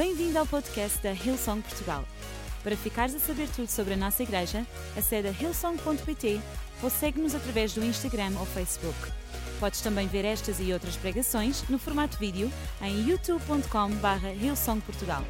Bem-vindo 0.00 0.38
ao 0.38 0.46
podcast 0.46 0.96
da 1.02 1.12
Hillsong 1.12 1.60
Portugal. 1.60 2.06
Para 2.62 2.74
ficares 2.74 3.14
a 3.14 3.18
saber 3.18 3.46
tudo 3.54 3.68
sobre 3.68 3.92
a 3.92 3.96
nossa 3.98 4.22
igreja, 4.22 4.66
acede 4.96 5.28
a 5.28 5.30
hillsong.pt 5.30 6.40
ou 6.82 6.88
segue-nos 6.88 7.34
através 7.34 7.74
do 7.74 7.84
Instagram 7.84 8.32
ou 8.40 8.46
Facebook. 8.46 8.96
Podes 9.60 9.82
também 9.82 10.06
ver 10.08 10.24
estas 10.24 10.58
e 10.58 10.72
outras 10.72 10.96
pregações 10.96 11.68
no 11.68 11.78
formato 11.78 12.16
vídeo 12.16 12.50
em 12.80 13.10
youtube.com.br 13.10 14.26
hillsongportugal. 14.42 15.22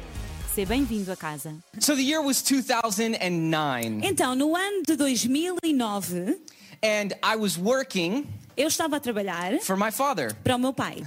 Seja 0.55 0.69
bem-vindo 0.69 1.11
a 1.11 1.17
casa. 1.17 1.53
So 1.77 1.93
the 1.93 2.01
year 2.01 2.21
was 2.21 2.41
2009, 2.41 3.99
Então, 4.07 4.35
no 4.35 4.55
ano 4.55 4.83
de 4.87 4.95
2009, 4.95 6.39
and 6.81 7.09
I 7.21 7.35
was 7.37 7.57
working 7.57 8.25
eu 8.55 8.69
estava 8.69 8.95
a 8.95 8.99
trabalhar 9.01 9.59
for 9.63 9.75
my 9.75 9.91
father, 9.91 10.33
para 10.35 10.55
o 10.55 10.59
meu 10.59 10.71
pai. 10.71 11.03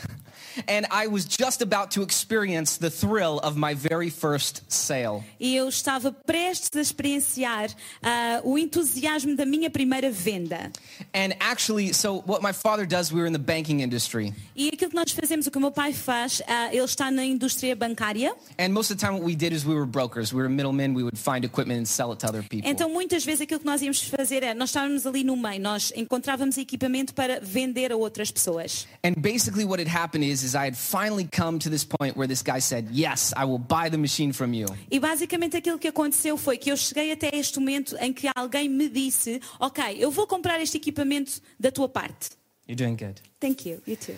And 0.69 0.87
I 0.91 1.07
was 1.07 1.25
just 1.25 1.63
about 1.63 1.91
to 1.93 2.03
experience 2.03 2.79
the 2.79 2.91
thrill 2.91 3.39
of 3.41 3.57
my 3.57 3.75
very 3.75 4.11
first 4.11 4.63
sale. 4.69 5.25
E 5.41 5.57
eu 5.57 5.69
estava 5.69 6.13
prestes 6.13 6.71
a 6.77 6.81
experienciar 6.81 7.71
ah, 8.03 8.41
o 8.45 8.59
entusiasmo 8.59 9.37
da 9.37 9.45
minha 9.47 9.71
primeira 9.71 10.11
venda. 10.11 10.71
And 11.15 11.35
actually, 11.41 11.93
so 11.93 12.23
what 12.27 12.43
my 12.43 12.53
father 12.53 12.87
does, 12.87 13.13
we 13.13 13.19
were 13.21 13.27
in 13.27 13.33
the 13.33 13.39
banking 13.39 13.81
industry, 13.81 14.33
E 14.57 14.69
aquilo 14.69 14.91
que 14.91 14.97
nós 14.97 15.11
fazemos, 15.13 15.47
o 15.47 15.51
que 15.51 15.59
o 15.59 15.61
meu 15.61 15.71
pai 15.73 15.93
faz, 15.93 16.43
ah, 16.47 16.69
ele 16.73 16.85
está 16.85 17.11
na 17.11 17.25
indústria 17.25 17.75
bancária. 17.75 18.35
and 18.59 18.73
most 18.73 18.91
of 18.91 18.99
the 18.99 19.05
time, 19.05 19.15
what 19.15 19.25
we 19.25 19.35
did 19.35 19.53
is 19.53 19.65
we 19.67 19.75
were 19.75 19.87
brokers. 19.87 20.33
We 20.33 20.41
were 20.43 20.49
middlemen. 20.49 20.95
We 20.95 21.03
would 21.03 21.19
find 21.19 21.45
equipment 21.45 21.79
and 21.79 21.87
sell 21.89 22.13
it 22.13 22.21
to 22.21 22.29
other 22.29 22.43
people. 22.43 22.69
Então, 22.71 22.89
muitas 22.89 23.25
vezes 23.25 23.43
aquilo 23.43 23.61
que 23.61 23.67
nós 23.67 23.83
íamos 23.83 24.03
fazer 24.05 24.43
é, 24.43 24.55
nós 24.55 24.71
estávamos 24.71 25.07
ali 25.07 25.25
no 25.25 25.37
meio, 25.37 25.61
nós 25.61 25.93
encontrávamos 25.97 26.57
equipamento 26.59 27.15
para 27.15 27.41
vender 27.41 27.91
a 27.93 27.97
outras 27.97 28.31
pessoas. 28.31 28.87
And 29.03 29.15
basically, 29.17 29.65
what 29.65 29.81
had 29.81 29.89
happened 29.89 30.25
is, 30.25 30.44
is 30.45 30.55
I 30.55 30.67
had 30.67 30.77
finally 30.77 31.27
come 31.27 31.59
to 31.61 31.71
this 31.71 31.85
point 31.85 32.17
where 32.17 32.29
this 32.29 32.43
guy 32.43 32.61
said, 32.61 32.89
"Yes, 32.93 33.33
I 33.37 33.45
will 33.45 33.59
buy 33.59 33.89
the 33.91 33.99
machine 33.99 34.33
from 34.33 34.55
you." 34.55 34.67
E 34.91 35.01
basicamente 35.01 35.57
aquilo 35.57 35.79
que 35.79 35.89
aconteceu 35.89 36.37
foi 36.37 36.57
que 36.59 36.71
eu 36.71 36.77
cheguei 36.77 37.11
até 37.13 37.31
este 37.35 37.59
momento 37.59 37.97
em 37.99 38.13
que 38.13 38.29
alguém 38.37 38.69
me 38.69 38.89
disse, 38.89 39.41
ok, 39.59 39.97
eu 39.99 40.11
vou 40.11 40.27
comprar 40.27 40.61
este 40.61 40.77
equipamento 40.77 41.41
da 41.59 41.71
tua 41.71 41.89
parte. 41.89 42.31
You're 42.69 42.77
doing 42.77 42.97
good. 42.97 43.21
Thank 43.41 43.69
you, 43.69 43.83
you 43.87 43.97
too. 43.97 44.15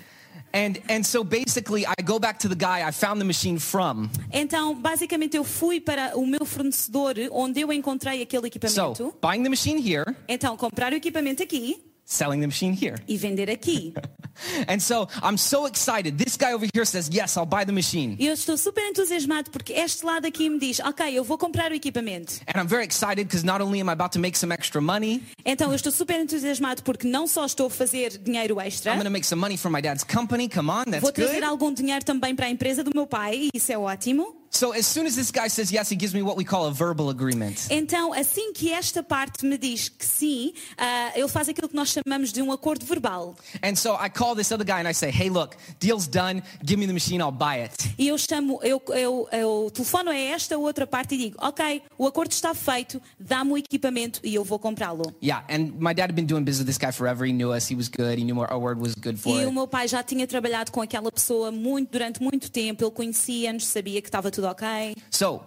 And 0.53 0.75
and 0.89 1.03
so 1.03 1.25
basically, 1.25 1.85
I 1.87 2.03
go 2.03 2.19
back 2.19 2.39
to 2.41 2.49
the 2.49 2.55
guy 2.55 2.87
I 2.87 2.93
found 2.93 3.19
the 3.21 3.25
machine 3.25 3.59
from. 3.59 4.09
Então, 4.33 4.75
basicamente 4.75 5.37
eu 5.37 5.45
fui 5.45 5.81
para 5.81 6.17
o 6.17 6.27
meu 6.27 6.45
fornecedor 6.45 7.15
onde 7.33 7.61
eu 7.61 7.73
encontrei 7.73 8.23
aquele 8.23 8.47
equipamento. 8.47 8.97
So 8.97 9.15
buying 9.21 9.43
the 9.43 9.49
machine 9.49 9.81
here, 9.81 10.15
Então, 10.29 10.57
comprar 10.57 10.93
o 10.93 10.97
equipamento 10.97 11.43
aqui 11.43 11.83
selling 12.07 12.41
the 12.41 12.47
machine 12.47 12.73
here. 12.73 12.95
e 13.07 13.17
vender 13.19 13.51
aqui. 13.51 13.93
And 14.69 14.81
so 14.81 15.09
I'm 15.23 15.39
so 15.39 15.67
excited. 15.67 16.19
This 16.19 16.37
guy 16.37 16.53
over 16.53 16.67
here 16.75 16.85
says, 16.85 17.09
Yes, 17.11 17.37
I'll 17.39 17.47
buy 17.47 17.65
the 17.65 17.73
machine. 17.73 18.17
E 18.19 18.27
eu 18.27 18.35
estou 18.35 18.57
super 18.59 18.83
entusiasmado 18.85 19.51
porque 19.51 19.73
este 19.73 20.05
lado 20.05 20.27
aqui 20.27 20.49
me 20.51 20.59
diz, 20.59 20.79
ok, 20.81 21.11
eu 21.17 21.25
vou 21.25 21.39
comprar 21.39 21.73
o 21.73 21.75
equipamento. 21.75 22.35
And 22.47 22.61
I'm 22.61 22.69
very 22.69 22.85
excited 22.85 23.27
because 23.27 23.45
not 23.45 23.63
only 23.63 23.81
am 23.81 23.89
I 23.89 23.93
about 23.93 24.13
to 24.13 24.19
make 24.19 24.39
some 24.39 24.53
extra 24.55 24.81
money, 24.81 25.23
Então 25.45 25.71
eu 25.71 25.75
estou 25.77 25.91
super 25.91 26.21
entusiasmado 26.21 26.83
porque 26.83 27.07
não 27.09 27.27
só 27.27 27.47
estou 27.47 27.67
a 27.69 27.71
fazer 27.71 28.19
dinheiro 28.19 28.61
extra, 28.61 28.93
I'm 28.93 28.97
going 28.99 29.05
to 29.07 29.11
make 29.11 29.27
some 29.27 29.41
money 29.41 29.57
for 29.57 29.71
my 29.71 29.81
dad's 29.81 30.05
company. 30.05 30.49
Come 30.51 30.71
on, 30.71 30.85
that's 30.85 31.01
vou 31.01 31.11
trazer 31.13 31.37
good. 31.41 31.45
algum 31.45 31.73
dinheiro 31.73 32.05
também 32.05 32.37
para 32.37 32.45
a 32.47 32.51
empresa 32.51 32.85
do 32.85 32.91
meu 32.95 33.07
pai, 33.07 33.49
e 33.55 33.57
isso 33.57 33.73
é 33.73 33.79
ótimo. 33.79 34.46
So 34.51 34.73
as 34.73 34.87
soon 34.87 35.07
as 35.07 35.15
this 35.17 35.31
guy 35.31 35.49
says 35.49 35.71
yes, 35.71 35.91
he 35.91 35.97
gives 35.97 36.15
me 36.15 36.23
what 36.23 36.37
we 36.37 36.45
call 36.45 36.67
a 36.67 36.73
verbal 36.73 37.11
agreement. 37.11 37.67
Então, 37.71 38.13
assim 38.13 38.53
que 38.53 38.73
esta 38.73 39.03
parte 39.03 39.45
me 39.45 39.59
diz 39.59 39.89
que 39.89 40.05
sim, 40.07 40.53
ah, 40.79 41.13
ele 41.15 41.29
faz 41.29 41.49
aquilo 41.49 41.69
que 41.69 41.77
nós 41.77 41.89
chamamos 41.91 42.33
de 42.33 42.41
um 42.43 42.51
acordo 42.51 42.85
verbal. 42.87 43.37
And 43.63 43.77
so 43.77 43.95
I 43.95 44.09
call 44.09 44.35
this 44.35 44.51
other 44.53 44.65
guy 44.65 44.81
and 44.81 44.89
I 44.89 44.93
say, 44.95 45.11
Hey, 45.11 45.29
look, 45.29 45.57
deal's 45.79 46.09
done. 46.09 46.43
Give 46.65 46.79
me 46.79 46.87
the 46.87 46.93
machine, 46.93 47.21
I'll 47.21 47.31
buy 47.31 47.63
it. 47.65 47.75
E 47.99 48.09
eu 48.09 48.17
chamo, 48.19 48.59
eu, 48.63 48.81
eu, 48.89 49.29
eu 49.33 49.71
telefono 49.73 50.11
a 50.11 50.17
esta 50.17 50.57
outra 50.57 50.87
parte 50.87 51.15
e 51.15 51.19
digo, 51.19 51.37
ok, 51.41 51.83
o 51.99 52.07
acordo 52.07 52.33
está 52.33 52.55
feito, 52.55 53.01
dá-me 53.19 53.53
o 53.53 53.59
equipamento 53.59 54.21
e 54.25 54.35
eu 54.35 54.45
vou 54.45 54.59
comprá-lo. 54.59 55.15
Yeah, 55.23 55.45
and 55.49 55.73
my 55.79 55.93
dad 55.93 56.11
had 56.11 56.15
been 56.15 56.27
doing 56.27 56.45
business 56.45 56.61
with 56.61 56.67
this 56.67 56.79
guy 56.79 56.93
forever. 56.93 57.27
He 57.27 57.33
knew 57.33 57.53
us, 57.55 57.69
he 57.71 57.75
was 57.77 57.89
good, 57.89 58.19
he 58.19 58.25
knew 58.25 58.39
our 58.41 58.47
our 58.51 58.59
word 58.61 58.81
was 58.81 58.95
good 58.95 59.19
for 59.19 59.37
E 59.37 59.41
it. 59.43 59.47
o 59.47 59.53
meu 59.53 59.67
pai 59.67 59.87
já 59.89 60.03
tinha 60.03 60.27
trabalhado 60.27 60.71
com 60.73 60.81
aquela 60.81 61.11
pessoa 61.13 61.51
muito, 61.51 61.91
durante 61.91 62.23
muito 62.23 62.51
tempo, 62.51 62.85
ele 62.85 62.91
conhecia-nos, 62.91 63.67
sabia 63.67 64.01
que 64.01 64.09
estava 64.09 64.31
tudo 64.31 64.46
ok. 64.47 64.95
So 65.11 65.43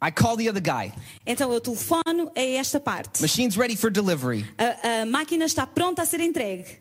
I 0.00 0.10
call 0.10 0.36
the 0.36 0.48
other 0.48 0.60
guy. 0.60 0.92
Então 1.26 1.52
eu 1.52 1.60
telefono 1.60 2.30
a 2.34 2.40
esta 2.40 2.80
parte. 2.80 3.22
Machine's 3.22 3.56
ready 3.56 3.76
for 3.76 3.90
delivery. 3.90 4.44
A, 4.58 5.02
a 5.02 5.06
máquina 5.06 5.44
está 5.44 5.66
pronta 5.66 6.02
a 6.02 6.06
ser 6.06 6.20
entregue. 6.20 6.78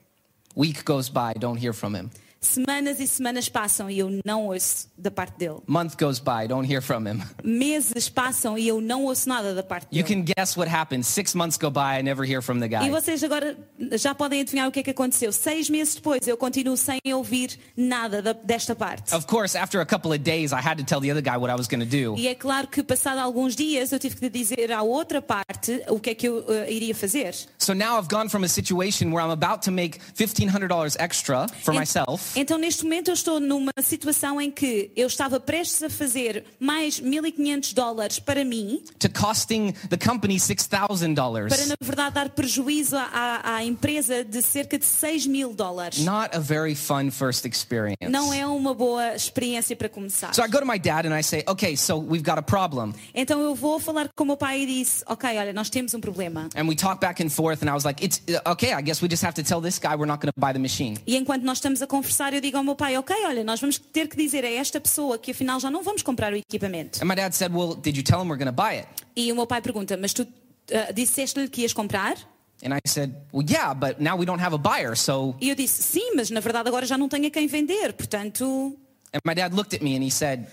Week 0.55 0.83
goes 0.83 1.09
by, 1.09 1.33
don't 1.39 1.57
hear 1.57 1.73
from 1.73 1.95
him. 1.95 2.09
Semanas 2.51 2.99
e 2.99 3.07
semanas 3.07 3.47
passam 3.47 3.87
e 3.87 3.99
eu 3.99 4.19
não 4.25 4.47
ouço 4.47 4.87
da 4.97 5.11
parte 5.11 5.37
dele. 5.37 5.59
Month 5.67 5.93
goes 5.99 6.17
by, 6.19 6.47
don't 6.47 6.67
hear 6.67 6.81
from 6.81 7.07
him. 7.07 7.21
Meses 7.43 8.09
passam 8.09 8.57
e 8.57 8.67
eu 8.67 8.81
não 8.81 9.05
ouço 9.05 9.29
nada 9.29 9.53
da 9.53 9.61
parte 9.61 9.85
You 9.95 10.03
dele. 10.03 10.25
can 10.25 10.33
guess 10.35 10.57
what 10.57 10.67
happened. 10.67 11.05
Six 11.05 11.35
months 11.35 11.55
go 11.55 11.69
by, 11.69 11.99
I 11.99 12.01
never 12.01 12.25
hear 12.27 12.41
from 12.41 12.57
the 12.59 12.65
E 12.65 12.69
guy. 12.69 12.89
vocês 12.89 13.23
agora 13.23 13.55
já 13.91 14.15
podem 14.15 14.41
adivinhar 14.41 14.67
o 14.67 14.71
que 14.71 14.79
é 14.79 14.83
que 14.83 14.89
aconteceu. 14.89 15.31
Seis 15.31 15.69
meses 15.69 15.93
depois 15.93 16.27
eu 16.27 16.35
continuo 16.35 16.75
sem 16.75 16.99
ouvir 17.13 17.59
nada 17.77 18.23
da- 18.23 18.33
desta 18.33 18.75
parte. 18.75 19.13
Of 19.13 19.27
course, 19.27 19.55
after 19.55 19.79
a 19.79 19.85
couple 19.85 20.09
of 20.09 20.17
days, 20.17 20.51
I 20.51 20.55
had 20.67 20.77
to 20.79 20.83
tell 20.83 20.99
the 20.99 21.11
other 21.11 21.21
guy 21.21 21.37
what 21.37 21.51
I 21.53 21.55
was 21.55 21.67
going 21.67 21.81
to 21.81 21.85
do. 21.85 22.15
E 22.17 22.27
é 22.27 22.33
claro 22.33 22.67
que 22.67 22.81
passado 22.81 23.19
alguns 23.19 23.55
dias 23.55 23.91
eu 23.91 23.99
tive 23.99 24.15
que 24.15 24.29
dizer 24.31 24.71
à 24.71 24.81
outra 24.81 25.21
parte 25.21 25.83
o 25.87 25.99
que 25.99 26.09
é 26.09 26.15
que 26.15 26.27
eu 26.27 26.43
eh, 26.49 26.73
iria 26.73 26.95
fazer. 26.95 27.35
So 27.59 27.75
now 27.75 27.99
I've 27.99 28.09
gone 28.09 28.29
from 28.29 28.43
a 28.43 28.47
situation 28.49 29.11
where 29.13 29.23
I'm 29.23 29.31
about 29.31 29.63
to 29.65 29.71
make 29.71 29.99
$1,500 30.17 30.95
extra 30.97 31.47
for 31.63 31.71
myself 31.75 32.30
Então, 32.35 32.57
neste 32.57 32.83
momento, 32.83 33.09
eu 33.09 33.13
estou 33.13 33.39
numa 33.39 33.71
situação 33.81 34.39
em 34.39 34.49
que 34.49 34.89
eu 34.95 35.07
estava 35.07 35.39
prestes 35.39 35.83
a 35.83 35.89
fazer 35.89 36.45
mais 36.59 36.99
1.500 37.01 37.73
dólares 37.73 38.19
para 38.19 38.45
mim, 38.45 38.81
to 38.99 39.09
costing 39.09 39.73
the 39.89 39.97
company 39.97 40.37
para, 40.39 40.87
$6,000. 40.87 41.67
na 41.67 41.75
verdade, 41.81 42.15
dar 42.15 42.29
prejuízo 42.29 42.95
à, 42.97 43.55
à- 43.55 43.63
empresa 43.65 44.23
de 44.23 44.41
cerca 44.41 44.77
de 44.79 44.85
6 44.85 45.27
mil 45.27 45.53
dólares. 45.53 45.99
Not 45.99 46.35
a 46.35 46.39
very 46.39 46.73
fun 46.75 47.11
first 47.11 47.45
experience. 47.45 47.97
Não 48.09 48.33
é 48.33 48.45
uma 48.47 48.73
boa 48.73 49.13
experiência 49.15 49.75
para 49.75 49.89
começar. 49.89 50.33
So 50.33 50.41
I 50.43 50.47
go 50.47 50.59
to 50.59 50.65
my 50.65 50.79
dad 50.79 51.05
and 51.05 51.17
I 51.17 51.21
say, 51.23 51.43
okay, 51.47 51.75
so 51.75 51.97
we've 51.97 52.23
got 52.23 52.37
a 52.39 52.41
problem. 52.41 52.93
Então, 53.13 53.41
eu 53.41 53.53
vou 53.53 53.79
falar 53.79 54.09
com 54.15 54.23
o 54.23 54.27
meu 54.27 54.37
pai 54.37 54.61
e 54.61 54.65
disse: 54.65 55.03
Ok, 55.07 55.29
olha, 55.37 55.51
nós 55.53 55.69
temos 55.69 55.93
um 55.93 55.99
problema. 55.99 56.49
And 56.55 56.67
we 56.67 56.75
talk 56.75 56.99
back 57.01 57.21
and 57.23 57.29
forth, 57.29 57.61
and 57.61 57.69
I 57.69 57.73
was 57.73 57.83
like, 57.83 58.03
it's 58.03 58.21
uh, 58.29 58.51
okay, 58.51 58.73
I 58.73 58.81
guess 58.81 59.01
we 59.01 59.09
just 59.09 59.23
have 59.23 59.33
to 59.35 59.43
tell 59.43 59.61
this 59.61 59.77
guy 59.77 59.95
we're 59.95 60.05
not 60.07 60.21
going 60.21 60.31
to 60.33 60.39
buy 60.39 60.53
the 60.53 60.59
machine. 60.59 60.97
E 61.05 61.15
enquanto 61.17 61.43
nós 61.43 61.57
estamos 61.57 61.81
a 61.81 61.87
conversar, 61.87 62.20
eu 62.29 62.41
digo 62.41 62.57
ao 62.57 62.63
meu 62.63 62.75
pai: 62.75 62.97
Ok, 62.97 63.15
olha, 63.25 63.43
nós 63.43 63.59
vamos 63.59 63.77
ter 63.77 64.07
que 64.07 64.15
dizer 64.15 64.45
a 64.45 64.49
esta 64.49 64.79
pessoa 64.79 65.17
que 65.17 65.31
afinal 65.31 65.59
já 65.59 65.69
não 65.69 65.83
vamos 65.83 66.01
comprar 66.01 66.33
o 66.33 66.35
equipamento. 66.35 67.01
And 67.01 67.07
my 67.07 67.15
dad 67.15 67.33
said, 67.33 67.53
well, 67.53 67.75
did 67.75 67.97
you 67.97 68.03
tell 68.03 68.21
him 68.21 68.29
we're 68.29 68.37
going 68.37 68.53
to 68.53 68.63
buy 68.63 68.77
it? 68.77 68.87
E 69.15 69.31
o 69.31 69.35
meu 69.35 69.47
pai 69.47 69.61
pergunta: 69.61 69.97
Mas 69.97 70.13
tu 70.13 70.27
ah, 70.73 70.91
disseste-lhe 70.91 71.47
que 71.49 71.61
ias 71.61 71.73
comprar? 71.73 72.15
And 72.63 72.75
I 72.75 72.79
said, 72.87 73.15
well, 73.33 73.45
yeah, 73.49 73.73
but 73.73 73.99
now 73.99 74.15
we 74.15 74.25
don't 74.25 74.41
have 74.41 74.53
a 74.53 74.59
buyer, 74.59 74.95
so. 74.95 75.35
E 75.41 75.49
eu 75.49 75.55
disse: 75.55 75.81
Sim, 75.83 76.15
mas 76.15 76.29
na 76.29 76.39
verdade 76.39 76.67
agora 76.69 76.85
já 76.85 76.97
não 76.97 77.09
tenho 77.09 77.27
a 77.27 77.29
quem 77.31 77.47
vender, 77.47 77.93
portanto. 77.93 78.77
And 79.13 79.19
my 79.25 79.33
dad 79.33 79.53
looked 79.53 79.75
at 79.75 79.81
me 79.81 79.95
and 79.95 80.03
he 80.03 80.11
said, 80.11 80.47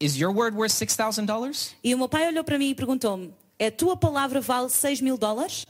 is 0.00 0.18
your 0.18 0.32
word 0.32 0.56
worth 0.56 0.72
$6,000? 0.72 1.74
E 1.84 1.94
o 1.94 1.98
meu 1.98 2.08
pai 2.08 2.26
olhou 2.26 2.42
para 2.42 2.58
mim 2.58 2.70
e 2.70 2.74
perguntou-me: 2.74 3.32
A 3.58 3.70
tua 3.70 3.96
palavra 3.96 4.40
vale 4.40 4.70
6 4.70 5.00
mil 5.02 5.16
dólares? 5.16 5.66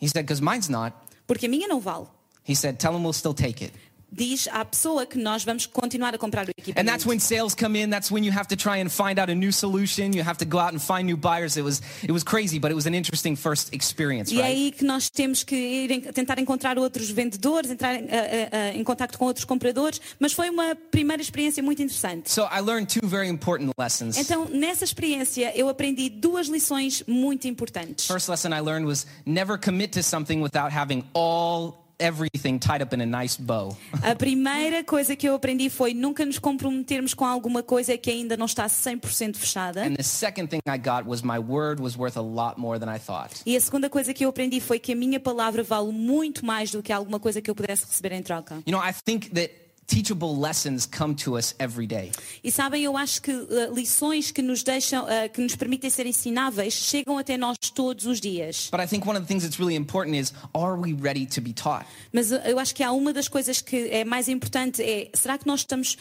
He 0.00 0.08
said, 0.08 0.24
because 0.24 0.42
mine's 0.42 0.68
not. 0.68 0.94
Porque 1.26 1.46
a 1.46 1.48
minha 1.48 1.68
não 1.68 1.80
vale. 1.80 2.06
He 2.46 2.54
said, 2.54 2.78
tell 2.78 2.94
him 2.94 3.02
we'll 3.02 3.12
still 3.12 3.34
take 3.34 3.64
it. 3.64 3.72
Diz 4.16 4.46
à 4.52 4.64
pessoa 4.64 5.04
que 5.06 5.18
nós 5.18 5.44
vamos 5.44 5.66
continuar 5.66 6.14
a 6.14 6.18
comprar 6.18 6.46
o 6.46 6.50
And 6.50 6.52
that's 6.54 6.68
equipamento. 7.04 7.08
when 7.08 7.18
sales 7.18 7.54
come 7.54 7.76
in. 7.82 7.90
That's 7.90 8.10
when 8.12 8.24
you 8.24 8.32
have 8.32 8.46
to 8.48 8.56
try 8.56 8.80
and 8.80 8.88
find 8.88 9.18
out 9.18 9.28
a 9.30 9.34
new 9.34 9.50
solution. 9.52 10.12
You 10.14 10.22
have 10.22 10.38
to 10.38 10.44
go 10.44 10.58
out 10.58 10.72
and 10.74 10.78
find 10.80 11.04
new 11.06 11.16
buyers. 11.16 11.56
It 11.56 11.62
was, 11.64 11.82
it 12.02 12.12
was 12.12 12.22
crazy, 12.22 12.58
but 12.60 12.70
it 12.70 12.74
was 12.74 12.86
an 12.86 12.94
interesting 12.94 13.36
first 13.36 13.74
experience, 13.74 14.32
E 14.32 14.40
é 14.40 14.42
right? 14.42 14.56
aí 14.56 14.70
que 14.72 14.84
nós 14.84 15.10
temos 15.10 15.42
que 15.42 15.56
ir 15.56 16.12
tentar 16.12 16.38
encontrar 16.38 16.78
outros 16.78 17.10
vendedores, 17.10 17.70
entrar 17.70 17.96
em, 17.96 18.06
eh, 18.08 18.48
eh, 18.52 18.72
em 18.76 18.84
contato 18.84 19.18
com 19.18 19.24
outros 19.26 19.44
compradores, 19.44 20.00
mas 20.20 20.32
foi 20.32 20.48
uma 20.50 20.76
primeira 20.90 21.20
experiência 21.20 21.62
muito 21.62 21.82
interessante. 21.82 22.30
So 22.30 22.42
I 22.42 22.60
learned 22.60 22.88
two 22.88 23.06
very 23.08 23.28
important 23.28 23.72
lessons. 23.78 24.16
Então, 24.16 24.46
nessa 24.48 24.84
experiência, 24.84 25.52
eu 25.56 25.68
aprendi 25.68 26.08
duas 26.08 26.46
lições 26.48 27.02
muito 27.06 27.48
importantes. 27.48 28.06
First 28.06 28.28
lesson 28.28 28.50
I 28.50 28.60
learned 28.60 28.86
was 28.86 29.06
never 29.26 29.58
commit 29.58 29.88
to 29.98 30.02
something 30.02 30.40
without 30.40 30.72
having 30.72 31.04
all 31.14 31.83
everything 31.98 32.58
tied 32.58 32.82
up 32.82 32.94
in 32.94 33.00
a 33.00 33.06
nice 33.06 33.36
bow. 33.36 33.76
A 34.02 34.14
primeira 34.14 34.84
coisa 34.84 35.16
que 35.16 35.28
eu 35.28 35.34
aprendi 35.34 35.68
foi 35.70 35.94
nunca 35.94 36.24
nos 36.24 36.38
comprometermos 36.38 37.14
com 37.14 37.24
alguma 37.24 37.62
coisa 37.62 37.96
que 37.96 38.10
ainda 38.10 38.36
não 38.36 38.46
está 38.46 38.66
100% 38.66 39.36
fechada. 39.36 39.82
And 39.82 39.94
the 39.96 40.02
second 40.02 40.48
thing 40.48 40.60
I 40.66 40.78
got 40.78 41.06
was 41.06 41.22
my 41.22 41.38
word 41.38 41.80
was 41.80 41.96
worth 41.96 42.16
a 42.16 42.22
lot 42.22 42.58
more 42.58 42.78
than 42.78 42.94
I 42.94 42.98
thought. 42.98 43.42
E 43.46 43.56
a 43.56 43.60
segunda 43.60 43.88
coisa 43.88 44.12
que 44.12 44.24
eu 44.24 44.28
aprendi 44.28 44.60
foi 44.60 44.78
que 44.78 44.92
a 44.92 44.96
minha 44.96 45.20
palavra 45.20 45.62
vale 45.62 45.92
muito 45.92 46.44
mais 46.44 46.70
do 46.70 46.82
que 46.82 46.92
alguma 46.92 47.18
coisa 47.18 47.40
que 47.40 47.50
eu 47.50 47.54
pudesse 47.54 47.86
receber 47.86 48.12
em 48.12 48.22
troca. 48.22 48.56
You 48.66 48.72
know, 48.72 48.82
I 48.82 48.92
think 48.92 49.30
that 49.30 49.63
teachable 49.86 50.36
lessons 50.38 50.86
come 50.86 51.14
to 51.14 51.36
us 51.36 51.54
every 51.58 51.86
day. 51.86 52.10
E 52.42 52.50
sabem, 52.50 52.82
eu 52.82 52.96
acho 52.96 53.20
que 53.22 53.30
eh, 53.30 53.70
lições 53.72 54.30
que 54.30 54.42
nos 54.42 54.62
deixam, 54.62 55.08
eh, 55.08 55.28
que 55.28 55.40
nos 55.40 55.54
permitem 55.56 55.90
ser 55.90 56.06
ensináveis, 56.06 56.74
chegam 56.74 57.18
até 57.18 57.36
nós 57.36 57.56
todos 57.74 58.06
os 58.06 58.20
dias. 58.20 58.68
But 58.70 58.80
I 58.80 58.86
think 58.86 59.06
one 59.06 59.18
of 59.18 59.26
the 59.26 59.28
things 59.28 59.42
that's 59.42 59.58
really 59.58 59.76
important 59.76 60.16
is 60.16 60.32
are 60.54 60.76
we 60.76 60.92
ready 60.92 61.26
to 61.26 61.40
be 61.40 61.52
taught? 61.52 61.86
Mas 62.12 62.32
eh, 62.32 62.52
eu 62.52 62.58
acho 62.58 62.74
que 62.74 62.82
há 62.82 62.92
uma 62.92 63.12
das 63.12 63.28
coisas 63.28 63.60
que 63.60 63.88
é 63.90 64.04
mais 64.04 64.28
importante 64.28 64.82
é, 64.82 65.10
será 65.14 65.38
que 65.38 65.46
nós 65.46 65.60
estamos 65.60 65.96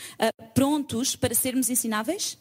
prontos 0.53 1.15
para 1.15 1.33
sermos 1.33 1.69
ensináveis? 1.69 2.37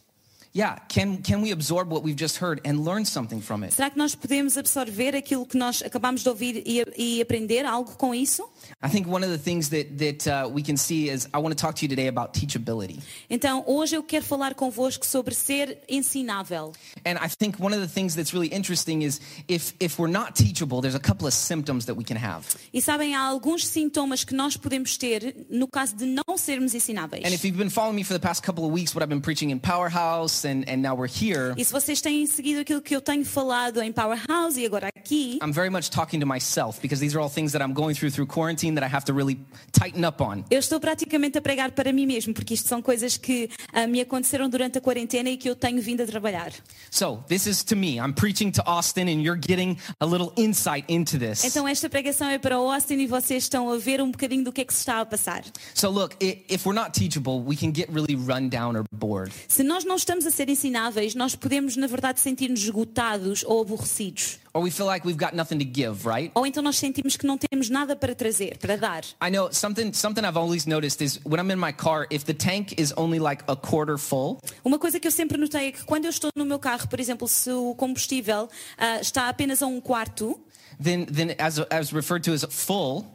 Yeah, 0.54 0.76
can, 0.86 1.22
can 1.22 1.40
we 1.40 1.50
absorb 1.50 1.90
what 1.90 2.02
we've 2.02 2.14
just 2.14 2.36
heard 2.36 2.60
and 2.66 2.84
learn 2.84 3.06
something 3.06 3.40
from 3.40 3.64
it? 3.64 3.72
Será 3.72 3.88
que 3.88 3.96
nós 3.96 4.14
podemos 4.14 4.58
absorver 4.58 5.16
aquilo 5.16 5.46
que 5.46 5.56
nós 5.56 5.82
acabamos 5.82 6.22
de 6.22 6.28
ouvir 6.28 6.62
e, 6.66 6.84
e 6.94 7.22
aprender 7.22 7.64
algo 7.64 7.92
com 7.96 8.14
isso? 8.14 8.46
I 8.82 8.90
think 8.90 9.08
one 9.08 9.24
of 9.24 9.32
the 9.32 9.38
things 9.38 9.70
that, 9.70 9.96
that 9.96 10.28
uh, 10.28 10.46
we 10.46 10.62
can 10.62 10.76
see 10.76 11.08
is 11.08 11.26
I 11.32 11.38
want 11.38 11.56
to 11.56 11.56
talk 11.56 11.76
to 11.76 11.86
you 11.86 11.88
today 11.88 12.06
about 12.06 12.38
teachability. 12.38 13.00
Então, 13.30 13.64
hoje 13.66 13.96
eu 13.96 14.02
quero 14.02 14.26
falar 14.26 14.54
convosco 14.54 15.06
sobre 15.06 15.34
ser 15.34 15.78
ensinável. 15.88 16.74
And 17.06 17.16
I 17.18 17.30
think 17.30 17.58
one 17.58 17.74
of 17.74 17.80
the 17.80 17.88
things 17.88 18.14
that's 18.14 18.34
really 18.34 18.54
interesting 18.54 19.04
is 19.04 19.22
if, 19.48 19.72
if 19.80 19.98
we're 19.98 20.12
not 20.12 20.34
teachable, 20.34 20.82
there's 20.82 20.94
a 20.94 21.00
couple 21.00 21.26
of 21.26 21.32
symptoms 21.32 21.86
that 21.86 21.96
we 21.96 22.04
can 22.04 22.18
have. 22.18 22.44
E 22.74 22.82
sabem, 22.82 23.14
há 23.14 23.22
alguns 23.22 23.66
sintomas 23.66 24.22
que 24.22 24.34
nós 24.34 24.58
podemos 24.58 24.98
ter 24.98 25.34
no 25.48 25.66
caso 25.66 25.96
de 25.96 26.04
não 26.04 26.36
sermos 26.36 26.74
ensináveis. 26.74 27.24
And 27.24 27.32
if 27.32 27.42
you've 27.42 27.56
been 27.56 27.70
following 27.70 27.96
me 27.96 28.04
for 28.04 28.12
the 28.12 28.20
past 28.20 28.42
couple 28.42 28.66
of 28.66 28.70
weeks, 28.70 28.94
what 28.94 29.02
I've 29.02 29.08
been 29.08 29.22
preaching 29.22 29.48
in 29.48 29.58
Powerhouse 29.58 30.41
and, 30.46 30.64
and 30.68 30.78
now 30.82 30.94
we're 30.96 31.06
here, 31.10 31.54
E 31.56 31.64
se 31.64 31.72
vocês 31.72 32.00
têm 32.00 32.26
seguido 32.26 32.60
aquilo 32.60 32.80
que 32.80 32.94
eu 32.94 33.00
tenho 33.00 33.24
falado 33.24 33.80
em 33.82 33.92
Powerhouse 33.92 34.58
e 34.60 34.66
agora 34.66 34.88
aqui, 34.96 35.38
I'm 35.42 35.52
very 35.52 35.70
much 35.70 35.90
talking 35.90 36.20
to 36.20 36.26
myself 36.26 36.80
because 36.80 37.00
these 37.00 37.16
are 37.16 37.22
all 37.22 37.30
things 37.30 37.52
that 37.52 37.62
I'm 37.62 37.72
going 37.74 37.94
through 37.94 38.12
through 38.12 38.26
quarantine 38.26 38.74
that 38.74 38.84
I 38.86 38.94
have 38.94 39.04
to 39.06 39.12
really 39.14 39.38
tighten 39.72 40.04
up 40.06 40.22
on. 40.22 40.44
eu 40.50 40.58
estou 40.58 40.78
praticamente 40.80 41.38
a 41.38 41.42
pregar 41.42 41.72
para 41.72 41.92
mim 41.92 42.06
mesmo, 42.06 42.32
porque 42.34 42.54
isto 42.54 42.68
são 42.68 42.80
coisas 42.82 43.16
que 43.16 43.48
ah, 43.72 43.86
me 43.86 44.00
aconteceram 44.00 44.48
durante 44.48 44.78
a 44.78 44.80
quarentena 44.80 45.30
e 45.30 45.36
que 45.36 45.48
eu 45.48 45.54
tenho 45.56 45.80
vindo 45.80 46.02
a 46.02 46.06
trabalhar. 46.06 46.52
So 46.90 47.24
this 47.28 47.46
is 47.46 47.62
to 47.64 47.76
me. 47.76 47.98
I'm 47.98 48.12
preaching 48.12 48.50
to 48.52 48.62
Austin 48.66 49.02
and 49.08 49.22
you're 49.22 49.38
getting 49.40 49.78
a 50.00 50.06
little 50.06 50.32
insight 50.36 50.84
into 50.88 51.18
this. 51.18 51.44
Então 51.44 51.66
esta 51.66 51.88
pregação 51.88 52.28
é 52.28 52.38
para 52.38 52.58
o 52.58 52.70
Austin 52.70 52.94
e 53.00 53.06
vocês 53.06 53.44
estão 53.44 53.70
a 53.70 53.76
ver 53.78 54.00
um 54.00 54.10
bocadinho 54.10 54.44
do 54.44 54.52
que 54.52 54.60
é 54.60 54.64
que 54.64 54.72
se 54.72 54.80
está 54.80 55.00
a 55.00 55.06
passar. 55.06 55.42
So 55.74 55.88
look, 55.90 56.16
i- 56.22 56.44
if 56.48 56.66
we're 56.66 56.74
not 56.78 56.92
teachable, 56.98 57.42
we 57.44 57.56
can 57.56 57.72
get 57.74 57.88
really 57.92 58.14
run 58.16 58.48
down 58.48 58.76
or 58.76 58.84
bored. 58.92 59.32
Se 59.48 59.62
nós 59.62 59.84
não 59.84 59.96
estamos 59.96 60.26
a 60.26 60.30
ser 60.32 60.48
ensináveis, 60.48 61.14
nós 61.14 61.34
podemos, 61.34 61.76
na 61.76 61.86
verdade, 61.86 62.20
sentir-nos 62.20 62.60
esgotados 62.60 63.44
ou 63.44 63.60
aborrecidos. 63.62 64.38
Or 64.54 64.62
we 64.62 64.70
feel 64.70 64.86
like 64.86 65.06
we've 65.06 65.18
got 65.18 65.34
nothing 65.34 65.58
to 65.58 65.64
give, 65.64 66.06
right? 66.06 66.30
Ou 66.34 66.46
então 66.46 66.62
nós 66.62 66.76
sentimos 66.76 67.16
que 67.16 67.26
não 67.26 67.38
temos 67.38 67.70
nada 67.70 67.96
para 67.96 68.14
trazer, 68.14 68.58
para 68.58 68.76
dar. 68.76 69.02
I 69.22 69.30
know 69.30 69.50
something 69.52 69.92
something 69.94 70.22
I've 70.24 70.38
always 70.38 70.66
noticed 70.66 71.02
is 71.02 71.18
when 71.24 71.40
I'm 71.40 71.50
in 71.50 71.58
my 71.58 71.72
car, 71.72 72.06
if 72.10 72.24
the 72.24 72.34
tank 72.34 72.74
is 72.78 72.92
only 72.96 73.18
like 73.18 73.42
a 73.48 73.56
quarter 73.56 73.96
full, 73.98 74.38
Uma 74.64 74.78
coisa 74.78 75.00
que 75.00 75.06
eu 75.06 75.12
sempre 75.12 75.38
notei 75.38 75.68
é 75.68 75.72
que 75.72 75.84
quando 75.84 76.04
eu 76.04 76.10
estou 76.10 76.30
no 76.36 76.44
meu 76.44 76.58
carro, 76.58 76.86
por 76.88 77.00
exemplo, 77.00 77.26
se 77.26 77.50
o 77.50 77.74
combustível 77.74 78.48
ah, 78.76 79.00
está 79.00 79.28
apenas 79.28 79.62
a 79.62 79.66
um 79.66 79.80
quarto, 79.80 80.38
then 80.82 81.06
then 81.06 81.34
as 81.38 81.58
as 81.70 81.92
referred 81.92 82.22
to 82.24 82.32
as 82.32 82.44
full, 82.50 83.06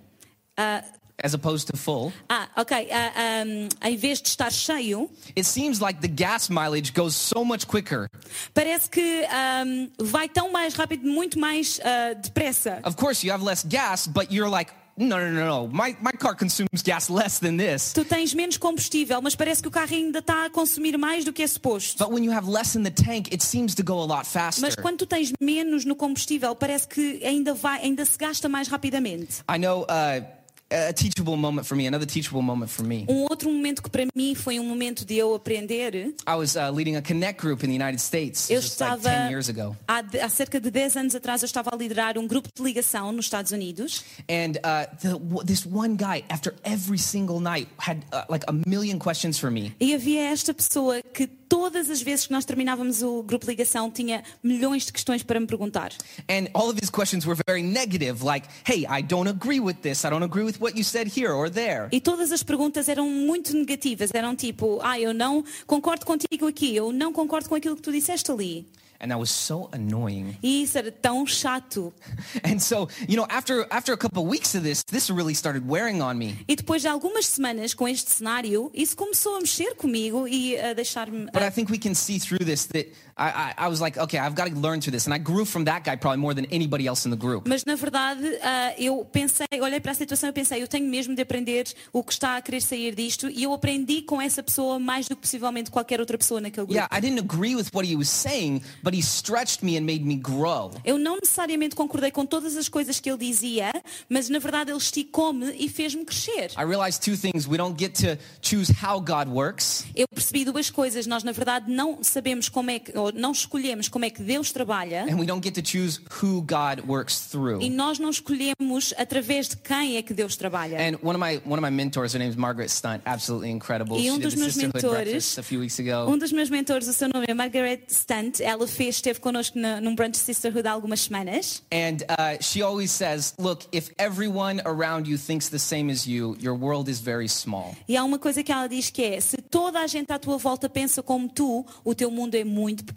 as 1.23 1.33
opposed 1.33 1.67
to 1.67 1.77
full, 1.77 2.11
ah, 2.29 2.47
ok, 2.57 2.89
ah, 2.91 3.11
ah, 3.15 3.87
em 3.89 3.97
vez 3.97 4.21
de 4.21 4.29
estar 4.29 4.51
cheio, 4.51 5.09
it 5.35 5.45
seems 5.45 5.79
like 5.81 6.01
the 6.01 6.07
gas 6.07 6.49
mileage 6.49 6.93
goes 6.93 7.15
so 7.15 7.43
much 7.43 7.65
quicker. 7.67 8.09
parece 8.53 8.89
que 8.89 9.25
ah, 9.29 9.63
vai 9.99 10.29
tão 10.29 10.51
mais 10.51 10.73
rápido, 10.73 11.07
muito 11.07 11.39
mais 11.39 11.79
ah, 11.83 12.13
depressa. 12.13 12.79
Of 12.83 12.95
course, 12.95 13.25
you 13.25 13.33
have 13.33 13.43
less 13.43 13.63
gas, 13.63 14.07
but 14.07 14.31
you're 14.31 14.49
like, 14.49 14.71
no, 14.97 15.19
no, 15.19 15.31
no, 15.31 15.45
no. 15.45 15.67
My 15.67 15.95
my 16.01 16.11
car 16.11 16.35
consumes 16.35 16.81
gas 16.83 17.09
less 17.09 17.39
than 17.39 17.57
this. 17.57 17.93
Tu 17.93 18.03
tens 18.03 18.33
menos 18.33 18.57
combustível, 18.57 19.21
mas 19.21 19.35
parece 19.35 19.61
que 19.61 19.67
o 19.67 19.71
carro 19.71 19.93
ainda 19.93 20.19
está 20.19 20.45
a 20.45 20.49
consumir 20.49 20.97
mais 20.97 21.23
do 21.23 21.31
que 21.31 21.43
é 21.43 21.47
suposto. 21.47 22.03
But 22.03 22.11
when 22.11 22.23
you 22.23 22.31
have 22.31 22.49
less 22.49 22.75
in 22.75 22.83
the 22.83 22.91
tank, 22.91 23.31
it 23.31 23.43
seems 23.43 23.75
to 23.75 23.83
go 23.83 23.99
a 23.99 24.05
lot 24.05 24.25
faster. 24.25 24.61
Mas 24.61 24.75
quando 24.75 24.97
tu 24.97 25.05
tens 25.05 25.31
menos 25.39 25.85
no 25.85 25.95
combustível, 25.95 26.55
parece 26.55 26.87
que 26.87 27.23
ainda 27.23 27.53
vai, 27.53 27.81
ainda 27.83 28.03
se 28.05 28.17
gasta 28.17 28.49
mais 28.49 28.67
rapidamente. 28.67 29.43
I 29.47 29.59
know 29.59 29.83
uh, 29.83 30.25
a 30.69 30.91
teachable 30.93 31.37
moment 31.37 31.65
for 31.65 31.75
me, 31.75 31.87
another 31.87 32.05
teachable 32.05 32.41
moment 32.41 32.69
for 32.69 32.83
me. 32.83 33.05
Um 33.07 33.23
outro 33.29 33.49
momento 33.51 33.81
que 33.81 33.89
para 33.89 34.05
mim 34.15 34.35
foi 34.35 34.59
um 34.59 34.65
momento 34.65 35.05
de 35.05 35.15
eu 35.15 35.33
aprender, 35.33 36.13
I 36.27 36.35
was 36.35 36.55
uh, 36.55 36.69
leading 36.73 36.95
a 36.97 37.01
connect 37.01 37.39
group 37.41 37.63
in 37.63 37.67
the 37.69 37.75
United 37.75 37.99
States 37.99 38.49
eu 38.49 38.61
just 38.61 38.79
like 38.79 38.97
estava 38.97 39.09
10 39.09 39.29
years 39.29 39.49
ago. 39.49 39.75
há, 39.87 40.03
há 40.23 40.29
cerca 40.29 40.59
de 40.59 40.69
10 40.69 40.97
anos 40.97 41.15
atrás 41.15 41.41
eu 41.41 41.45
estava 41.45 41.69
a 41.73 41.77
liderar 41.77 42.17
um 42.17 42.27
grupo 42.27 42.49
de 42.53 42.61
ligação 42.63 43.11
nos 43.11 43.25
Estados 43.25 43.51
Unidos 43.51 44.03
And 44.29 44.57
uh, 44.63 44.87
the, 45.01 45.45
this 45.45 45.65
one 45.65 45.95
guy, 45.95 46.23
after 46.29 46.53
every 46.63 46.97
single 46.97 47.39
night, 47.39 47.69
had 47.77 48.03
uh, 48.11 48.23
like 48.29 48.43
a 48.47 48.53
million 48.67 48.99
questions 48.99 49.37
for 49.39 49.49
me. 49.49 49.73
e 49.79 49.93
havia 49.93 50.21
esta 50.31 50.53
pessoa 50.53 51.01
que 51.01 51.29
todas 51.47 51.89
as 51.89 52.01
vezes 52.01 52.27
que 52.27 52.33
nós 52.33 52.45
terminávamos 52.45 53.01
o 53.01 53.23
grupo 53.23 53.45
de 53.45 53.51
ligação 53.51 53.89
tinha 53.89 54.23
milhões 54.43 54.85
de 54.85 54.93
questões 54.93 55.23
para 55.23 55.39
me 55.39 55.47
perguntar. 55.47 55.91
And 56.29 56.47
all 56.53 56.69
of 56.69 56.79
his 56.81 56.89
questions 56.89 57.25
were 57.25 57.37
very 57.47 57.61
negative, 57.61 58.23
like, 58.23 58.47
hey, 58.67 58.85
I 58.87 59.01
don't 59.01 59.29
agree 59.29 59.59
with 59.59 59.77
this. 59.81 60.05
I 60.05 60.09
don't 60.09 60.23
agree 60.23 60.43
with 60.43 60.59
what 60.59 60.77
you 60.77 60.83
said 60.83 61.07
here 61.07 61.31
or 61.31 61.49
there. 61.49 61.87
E 61.91 61.99
todas 61.99 62.31
as 62.31 62.43
perguntas 62.43 62.87
eram 62.89 63.09
muito 63.09 63.53
negativas, 63.53 64.11
eram 64.13 64.35
tipo, 64.35 64.79
ah, 64.81 64.99
eu 64.99 65.13
não 65.13 65.43
concordo 65.65 66.05
contigo 66.05 66.47
aqui, 66.47 66.75
eu 66.75 66.91
não 66.91 67.11
concordo 67.11 67.49
com 67.49 67.55
aquilo 67.55 67.75
que 67.75 67.81
tu 67.81 67.91
disseste 67.91 68.31
ali. 68.31 68.67
And 68.99 69.11
that 69.11 69.19
was 69.19 69.29
so 69.29 69.69
annoying. 69.71 70.37
E 70.41 70.63
isso 70.63 70.77
era 70.77 70.91
tão 70.91 71.25
chato. 71.27 71.93
And 72.43 72.59
so, 72.59 72.87
you 73.07 73.15
know, 73.15 73.27
after, 73.29 73.67
after 73.69 73.93
a 73.93 73.97
couple 73.97 74.23
of 74.23 74.29
weeks 74.29 74.55
of 74.55 74.63
this, 74.63 74.83
this 74.83 75.09
really 75.09 75.35
started 75.35 75.67
wearing 75.67 76.01
on 76.01 76.17
me. 76.17 76.35
E 76.47 76.55
depois 76.55 76.81
de 76.81 76.87
algumas 76.87 77.27
semanas 77.27 77.73
com 77.73 77.87
este 77.87 78.11
cenário, 78.11 78.71
isso 78.73 78.95
começou 78.95 79.35
a 79.35 79.39
mexer 79.39 79.75
comigo 79.75 80.27
e 80.27 80.57
a 80.57 80.73
deixar-me. 80.73 81.25
But 81.31 81.43
I 81.43 81.51
think 81.51 81.69
we 81.69 81.77
can 81.77 81.93
see 81.93 82.19
through 82.19 82.45
this 82.45 82.65
that 82.67 82.87
I, 83.17 83.53
I, 83.57 83.65
I 83.65 83.67
was 83.67 83.81
like, 83.81 83.97
okay, 83.97 84.19
I've 84.19 84.35
got 84.35 84.47
to 84.47 84.55
learn 84.55 84.79
through 84.79 84.91
this. 84.91 85.07
And 85.07 85.13
I 85.13 85.17
grew 85.17 85.43
from 85.45 85.65
that 85.65 85.83
guy 85.83 85.95
probably 85.95 86.19
more 86.19 86.33
than 86.35 86.45
anybody 86.51 86.85
else 86.85 87.05
in 87.05 87.11
the 87.11 87.17
group. 87.17 87.47
Mas 87.47 87.65
na 87.65 87.75
verdade, 87.75 88.23
ah, 88.43 88.73
eu 88.77 89.05
pensei, 89.11 89.47
olhei 89.59 89.79
para 89.79 89.91
a 89.91 89.95
situação 89.95 90.29
e 90.29 90.31
pensei, 90.33 90.61
eu 90.61 90.67
tenho 90.67 90.87
mesmo 90.87 91.15
de 91.15 91.21
aprender 91.21 91.65
o 91.91 92.03
que 92.03 92.13
está 92.13 92.37
a 92.37 92.41
querer 92.41 92.61
sair 92.61 92.93
disto 92.93 93.29
e 93.29 93.43
eu 93.43 93.53
aprendi 93.53 94.01
com 94.03 94.21
essa 94.21 94.43
pessoa 94.43 94.79
mais 94.79 95.07
do 95.07 95.15
que 95.15 95.21
possivelmente 95.21 95.71
qualquer 95.71 95.99
outra 95.99 96.17
pessoa 96.17 96.39
naquele 96.39 96.67
grupo. 96.67 96.73
Yeah, 96.73 96.87
I 96.95 97.01
didn't 97.01 97.19
agree 97.19 97.55
with 97.55 97.69
what 97.73 97.87
he 97.89 97.95
was 97.95 98.09
saying, 98.09 98.61
but 98.83 98.93
he 98.95 99.01
stretched 99.01 99.63
me 99.63 99.77
and 99.77 99.81
made 99.81 100.05
me 100.05 100.15
grow. 100.15 100.71
Eu 100.85 100.97
não 100.97 101.15
necessariamente 101.15 101.75
concordei 101.75 102.11
com 102.11 102.25
todas 102.25 102.55
as 102.55 102.69
coisas 102.69 102.99
que 102.99 103.09
ele 103.09 103.17
dizia, 103.17 103.71
mas 104.09 104.29
na 104.29 104.39
verdade 104.39 104.71
ele 104.71 104.77
esticou-me 104.77 105.55
e 105.57 105.67
fez-me 105.67 106.05
crescer. 106.05 106.51
I 106.57 106.63
realized 106.63 107.03
two 107.03 107.17
things. 107.17 107.47
We 107.47 107.57
don't 107.57 107.77
get 107.77 107.93
to 108.01 108.17
choose 108.41 108.71
how 108.71 108.99
God 108.99 109.27
works, 109.27 109.85
Eu 109.95 110.07
percebi 110.07 110.45
duas 110.45 110.69
coisas. 110.69 111.07
Nós, 111.07 111.23
na 111.23 111.31
verdade, 111.31 111.71
não 111.71 112.03
sabemos 112.03 112.49
como 112.49 112.69
é 112.69 112.79
que, 112.79 112.91
ou 113.07 113.13
não 113.13 113.31
escolhemos 113.31 113.87
como 113.87 114.05
é 114.05 114.09
que 114.09 114.21
Deus 114.21 114.51
trabalha 114.51 115.03
and 115.03 115.17
we 115.17 115.25
don't 115.25 115.43
get 115.43 115.53
to 115.53 115.61
choose 115.67 115.99
who 116.21 116.41
God 116.41 116.87
works 116.87 117.19
through. 117.31 117.61
e 117.61 117.69
nós 117.69 117.99
não 117.99 118.09
escolhemos 118.09 118.93
através 118.97 119.47
de 119.49 119.57
quem 119.57 119.97
é 119.97 120.01
que 120.01 120.13
Deus 120.13 120.35
trabalha. 120.35 120.77
And 120.77 120.97
one 121.01 121.17
of 121.17 121.19
my 121.19 121.37
one 121.45 121.59
of 121.59 121.61
my 121.61 121.69
mentors, 121.71 122.13
her 122.13 122.19
name 122.19 122.29
is 122.29 122.35
Margaret 122.37 122.69
Stunt, 122.69 123.01
absolutely 123.05 123.49
incredible. 123.51 123.97
E 123.97 124.03
She 124.03 124.11
um 124.11 124.15
did 124.15 124.23
dos 124.23 124.35
meus 124.35 124.53
sisterhood 124.53 124.83
mentores- 124.83 125.37
a 125.37 125.43
few 125.43 125.59
weeks 125.59 125.79
ago. 125.79 126.11
Um 126.11 126.17
dos 126.17 126.31
meus 126.31 126.49
mentores, 126.49 126.87
o 126.87 126.93
seu 126.93 127.09
nome 127.13 127.25
é 127.27 127.33
Margaret 127.33 127.81
Stunt. 127.89 128.39
Ela 128.41 128.67
fez, 128.67 128.95
esteve 128.95 129.19
connosco 129.19 129.57
na, 129.57 129.79
num 129.81 129.95
brunch 129.95 130.17
sisterhood 130.17 130.67
há 130.67 130.71
algumas 130.71 131.01
semanas. 131.01 131.61
And 131.71 132.03
uh, 132.09 132.41
she 132.41 132.61
always 132.61 132.91
says, 132.91 133.33
"Look, 133.39 133.65
if 133.71 133.91
everyone 133.97 134.61
around 134.65 135.09
you 135.09 135.17
thinks 135.17 135.49
the 135.49 135.59
same 135.59 135.91
as 135.91 136.05
you, 136.05 136.35
your 136.41 136.55
world 136.57 136.89
is 136.91 136.99
very 136.99 137.29
small." 137.29 137.75
E 137.87 137.95
há 137.95 138.03
uma 138.03 138.19
coisa 138.19 138.43
que 138.43 138.51
ela 138.51 138.67
diz 138.67 138.89
que 138.89 139.03
é: 139.03 139.19
se 139.19 139.37
toda 139.37 139.79
a 139.79 139.87
gente 139.87 140.11
à 140.11 140.19
tua 140.19 140.37
volta 140.37 140.69
pensa 140.69 141.01
como 141.03 141.29
tu, 141.29 141.65
o 141.83 141.93
teu 141.95 142.09
mundo 142.11 142.35
é 142.35 142.43
muito 142.43 142.83
pequeno. 142.83 142.96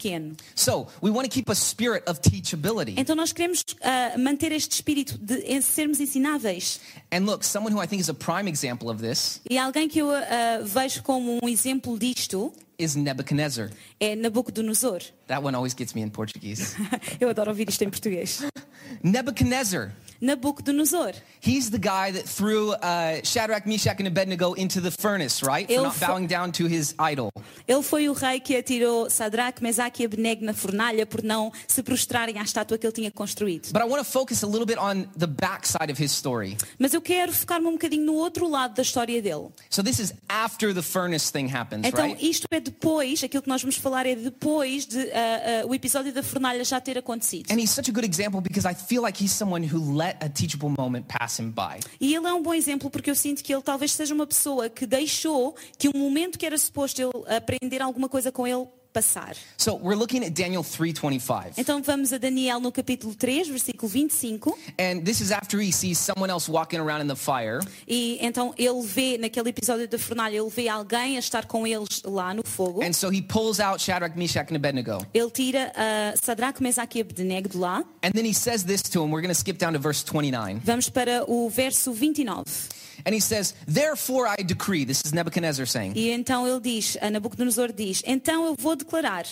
So 0.55 0.87
we 1.01 1.09
want 1.11 1.25
to 1.25 1.29
keep 1.29 1.49
a 1.49 1.55
spirit 1.55 2.03
of 2.09 2.19
teachability. 2.21 2.95
Então 2.97 3.15
nós 3.15 3.31
queremos 3.31 3.63
ah, 3.81 4.17
manter 4.17 4.51
este 4.51 4.73
espírito 4.73 5.17
de 5.17 5.61
sermos 5.61 5.99
ensináveis. 5.99 6.79
And 7.11 7.25
look, 7.25 7.43
someone 7.45 7.73
who 7.75 7.81
I 7.81 7.87
think 7.87 8.01
is 8.01 8.09
a 8.09 8.13
prime 8.13 8.47
example 8.49 8.89
of 8.89 9.01
this 9.01 9.39
E 9.49 9.57
alguém 9.57 9.87
que 9.87 9.99
eu 9.99 10.09
ah, 10.11 10.61
vejo 10.63 11.03
como 11.03 11.39
um 11.43 11.47
exemplo 11.49 11.97
disto 11.97 12.51
is 12.79 12.95
Nebuchadnezzar. 12.95 13.69
é 13.99 14.15
Nabucodonosor. 14.15 15.01
That 15.27 15.43
one 15.43 15.55
always 15.55 15.75
gets 15.75 15.93
me 15.93 16.01
in 16.01 16.09
Portuguese. 16.09 16.75
Eu 17.21 17.29
adoro 17.29 17.51
ouvir 17.51 17.69
isto 17.69 17.83
em 17.83 17.89
português. 17.89 18.41
Nebuchadnezzar. 19.03 19.93
Nabucodonosor. 20.21 21.13
He's 21.41 21.71
the 21.71 21.79
guy 21.79 22.11
that 22.11 22.27
threw 22.27 22.71
uh, 22.73 23.21
Shadrach, 23.23 23.65
Meshach, 23.65 23.99
and 23.99 24.07
Abednego 24.07 24.53
into 24.53 24.79
the 24.79 24.91
furnace, 24.91 25.41
right? 25.43 25.67
For 25.67 25.73
Ele 25.73 25.83
not 25.83 25.99
bowing 25.99 26.27
down 26.27 26.51
to 26.53 26.67
his 26.67 26.93
idol. 26.99 27.31
Ele 27.67 27.81
foi 27.81 28.07
o 28.09 28.13
rei 28.13 28.39
que 28.39 28.55
atirou 28.55 29.09
Sadraque, 29.09 29.61
Mesaque 29.63 30.03
e 30.03 30.05
Abednego 30.05 30.45
na 30.45 30.53
fornalha 30.53 31.05
por 31.05 31.23
não 31.23 31.51
se 31.67 31.81
prostrarem 31.81 32.37
à 32.37 32.43
estátua 32.43 32.77
que 32.77 32.85
ele 32.85 32.93
tinha 32.93 33.11
construído. 33.11 33.71
But 33.71 33.81
I 33.81 33.85
want 33.85 34.03
to 34.03 34.09
focus 34.09 34.43
a 34.43 34.47
little 34.47 34.65
bit 34.65 34.77
on 34.79 35.05
the 35.17 35.27
backside 35.27 35.91
of 35.91 36.01
his 36.01 36.11
story. 36.11 36.57
Mas 36.77 36.93
eu 36.93 37.01
quero 37.01 37.31
focar-me 37.33 37.67
um 37.67 37.73
bocadinho 37.73 38.05
no 38.05 38.13
outro 38.13 38.47
lado 38.47 38.75
da 38.75 38.81
história 38.81 39.21
dele. 39.21 39.49
So 39.69 39.81
this 39.83 39.99
is 39.99 40.13
after 40.29 40.73
the 40.73 40.81
furnace 40.81 41.31
thing 41.31 41.47
happens, 41.47 41.85
Então, 41.85 42.05
right? 42.05 42.29
isto 42.29 42.45
é 42.51 42.59
depois, 42.59 43.23
aquilo 43.23 43.41
que 43.43 43.49
nós 43.49 43.61
vamos 43.61 43.77
falar 43.77 44.05
é 44.05 44.15
depois 44.15 44.85
de 44.85 44.99
ah, 45.11 45.63
ah, 45.63 45.67
o 45.67 45.73
episódio 45.73 46.13
da 46.13 46.21
fornalha 46.21 46.63
já 46.63 46.79
ter 46.79 46.97
acontecido. 46.97 47.51
And 47.51 47.59
he's 47.59 47.71
such 47.71 47.89
a 47.89 47.93
good 47.93 48.05
example 48.05 48.41
because 48.41 48.67
I 48.67 48.75
feel 48.75 49.01
like 49.01 49.23
he's 49.23 49.31
someone 49.31 49.65
who 49.65 49.95
let 49.95 50.10
a 50.19 50.29
teachable 50.29 50.69
moment 50.69 51.03
pass 51.03 51.39
him 51.39 51.51
by. 51.51 51.79
E 51.99 52.15
ele 52.15 52.27
é 52.27 52.33
um 52.33 52.41
bom 52.41 52.53
exemplo 52.53 52.89
porque 52.89 53.09
eu 53.09 53.15
sinto 53.15 53.43
que 53.43 53.53
ele 53.53 53.61
talvez 53.61 53.91
seja 53.93 54.13
uma 54.13 54.27
pessoa 54.27 54.69
que 54.69 54.85
deixou 54.85 55.55
que 55.77 55.89
um 55.89 55.97
momento 55.97 56.37
que 56.37 56.45
era 56.45 56.57
suposto 56.57 57.01
ele 57.01 57.11
aprender 57.27 57.81
alguma 57.81 58.09
coisa 58.09 58.31
com 58.31 58.47
ele 58.47 58.67
passar. 58.91 59.35
So 59.57 59.75
we're 59.75 59.97
looking 59.97 60.23
at 60.23 60.31
Daniel 60.33 60.63
3:25. 60.63 61.53
Então 61.57 61.81
vamos 61.81 62.13
a 62.13 62.17
Daniel 62.17 62.59
no 62.59 62.71
capítulo 62.71 63.15
3, 63.15 63.47
versículo 63.47 63.87
25. 63.87 64.57
And 64.79 65.03
this 65.03 65.21
is 65.21 65.31
after 65.31 65.59
he 65.61 65.71
sees 65.71 65.97
someone 65.97 66.31
else 66.31 66.49
walking 66.49 66.79
around 66.79 67.01
in 67.01 67.07
the 67.07 67.15
fire. 67.15 67.59
E 67.87 68.17
então 68.21 68.53
ele 68.57 68.81
vê, 68.85 69.17
naquele 69.17 69.49
episódio 69.49 69.87
da 69.87 69.97
fornalha, 69.97 70.37
ele 70.37 70.49
vê 70.49 70.67
alguém 70.67 71.15
a 71.17 71.19
estar 71.19 71.45
com 71.45 71.65
eles 71.65 72.01
lá 72.03 72.33
no 72.33 72.43
fogo. 72.45 72.83
And 72.83 72.93
so 72.93 73.09
he 73.11 73.21
pulls 73.21 73.59
out 73.59 73.81
Shadrach, 73.81 74.17
Meshach, 74.17 74.51
and 74.51 74.55
Abednego. 74.55 75.05
Ele 75.13 75.29
tira 75.31 75.71
uh, 75.71 76.19
Sadraque, 76.23 76.61
Mesaque 76.61 76.99
e 76.99 77.01
Abednego 77.01 77.49
de 77.49 77.57
lá. 77.57 77.83
And 78.03 78.11
then 78.13 78.25
he 78.25 78.33
says 78.33 78.63
this 78.63 78.81
to 78.83 79.03
him. 79.03 79.11
We're 79.11 79.21
going 79.21 79.33
to 79.33 79.39
skip 79.39 79.57
down 79.57 79.73
to 79.73 79.79
verse 79.79 80.03
29. 80.03 80.61
Vamos 80.63 80.89
para 80.89 81.23
o 81.27 81.49
verso 81.49 81.93
29. 81.93 82.80
And 83.05 83.13
he 83.15 83.19
says, 83.21 83.53
Therefore 83.67 84.27
I 84.27 84.43
decree, 84.43 84.85
this 84.85 85.01
is 85.05 85.13
Nebuchadnezzar 85.13 85.65
saying, 85.65 85.93
E 85.95 86.11
então 86.11 86.47
ele 86.47 86.59
diz, 86.59 86.97
Nabucodonosor 87.11 87.71
diz, 87.73 88.01
então 88.05 88.45
eu 88.45 88.55
vou 88.59 88.75
declarar, 88.75 89.25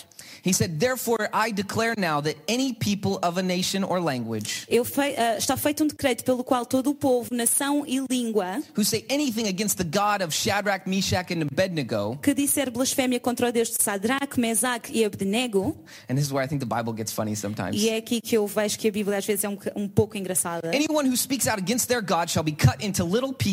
He 0.44 0.52
said, 0.52 0.78
Therefore 0.80 1.28
I 1.32 1.52
declare 1.52 1.94
now 1.96 2.20
that 2.22 2.36
any 2.48 2.72
people 2.72 3.18
of 3.22 3.38
a 3.38 3.42
nation 3.42 3.84
or 3.84 4.00
language 4.00 4.66
eu 4.68 4.84
fei- 4.84 5.14
ah, 5.16 5.36
está 5.38 5.56
feito 5.56 5.84
um 5.84 5.86
decreto 5.86 6.24
pelo 6.24 6.42
qual 6.42 6.64
todo 6.66 6.90
o 6.90 6.94
povo, 6.94 7.28
nação 7.32 7.84
e 7.86 8.00
língua 8.10 8.62
who 8.76 8.84
say 8.84 9.04
anything 9.10 9.46
against 9.48 9.76
the 9.76 9.84
God 9.84 10.22
of 10.22 10.34
Shadrach, 10.34 10.88
Meshach, 10.88 11.32
and 11.32 11.42
Abednego, 11.42 12.18
que 12.22 12.34
disser 12.34 12.70
blasfémia 12.70 13.20
contra 13.20 13.48
o 13.48 13.52
Deus 13.52 13.68
de 13.70 13.82
Sadraque, 13.82 14.40
Mesaque 14.40 14.92
e 14.92 15.04
Abednego, 15.04 15.76
and 16.08 16.16
this 16.16 16.24
is 16.26 16.32
where 16.32 16.42
I 16.44 16.48
think 16.48 16.60
the 16.60 16.66
Bible 16.66 16.92
gets 16.92 17.12
funny 17.12 17.34
sometimes. 17.36 17.76
e 17.80 17.88
é 17.88 17.96
aqui 17.96 18.20
que 18.20 18.36
eu 18.36 18.46
vejo 18.46 18.78
que 18.78 18.88
a 18.88 18.92
Bíblia 18.92 19.18
às 19.18 19.24
vezes 19.26 19.44
é 19.44 19.48
um, 19.48 19.58
um 19.76 19.88
pouco 19.88 20.16
engraçada. 20.16 20.70
Anyone 20.74 21.08
who 21.08 21.16
speaks 21.16 21.46
out 21.46 21.58
against 21.60 21.88
their 21.88 22.00
God 22.02 22.28
shall 22.30 22.42
be 22.44 22.52
cut 22.52 22.84
into 22.84 23.04
little 23.04 23.32
pieces, 23.32 23.49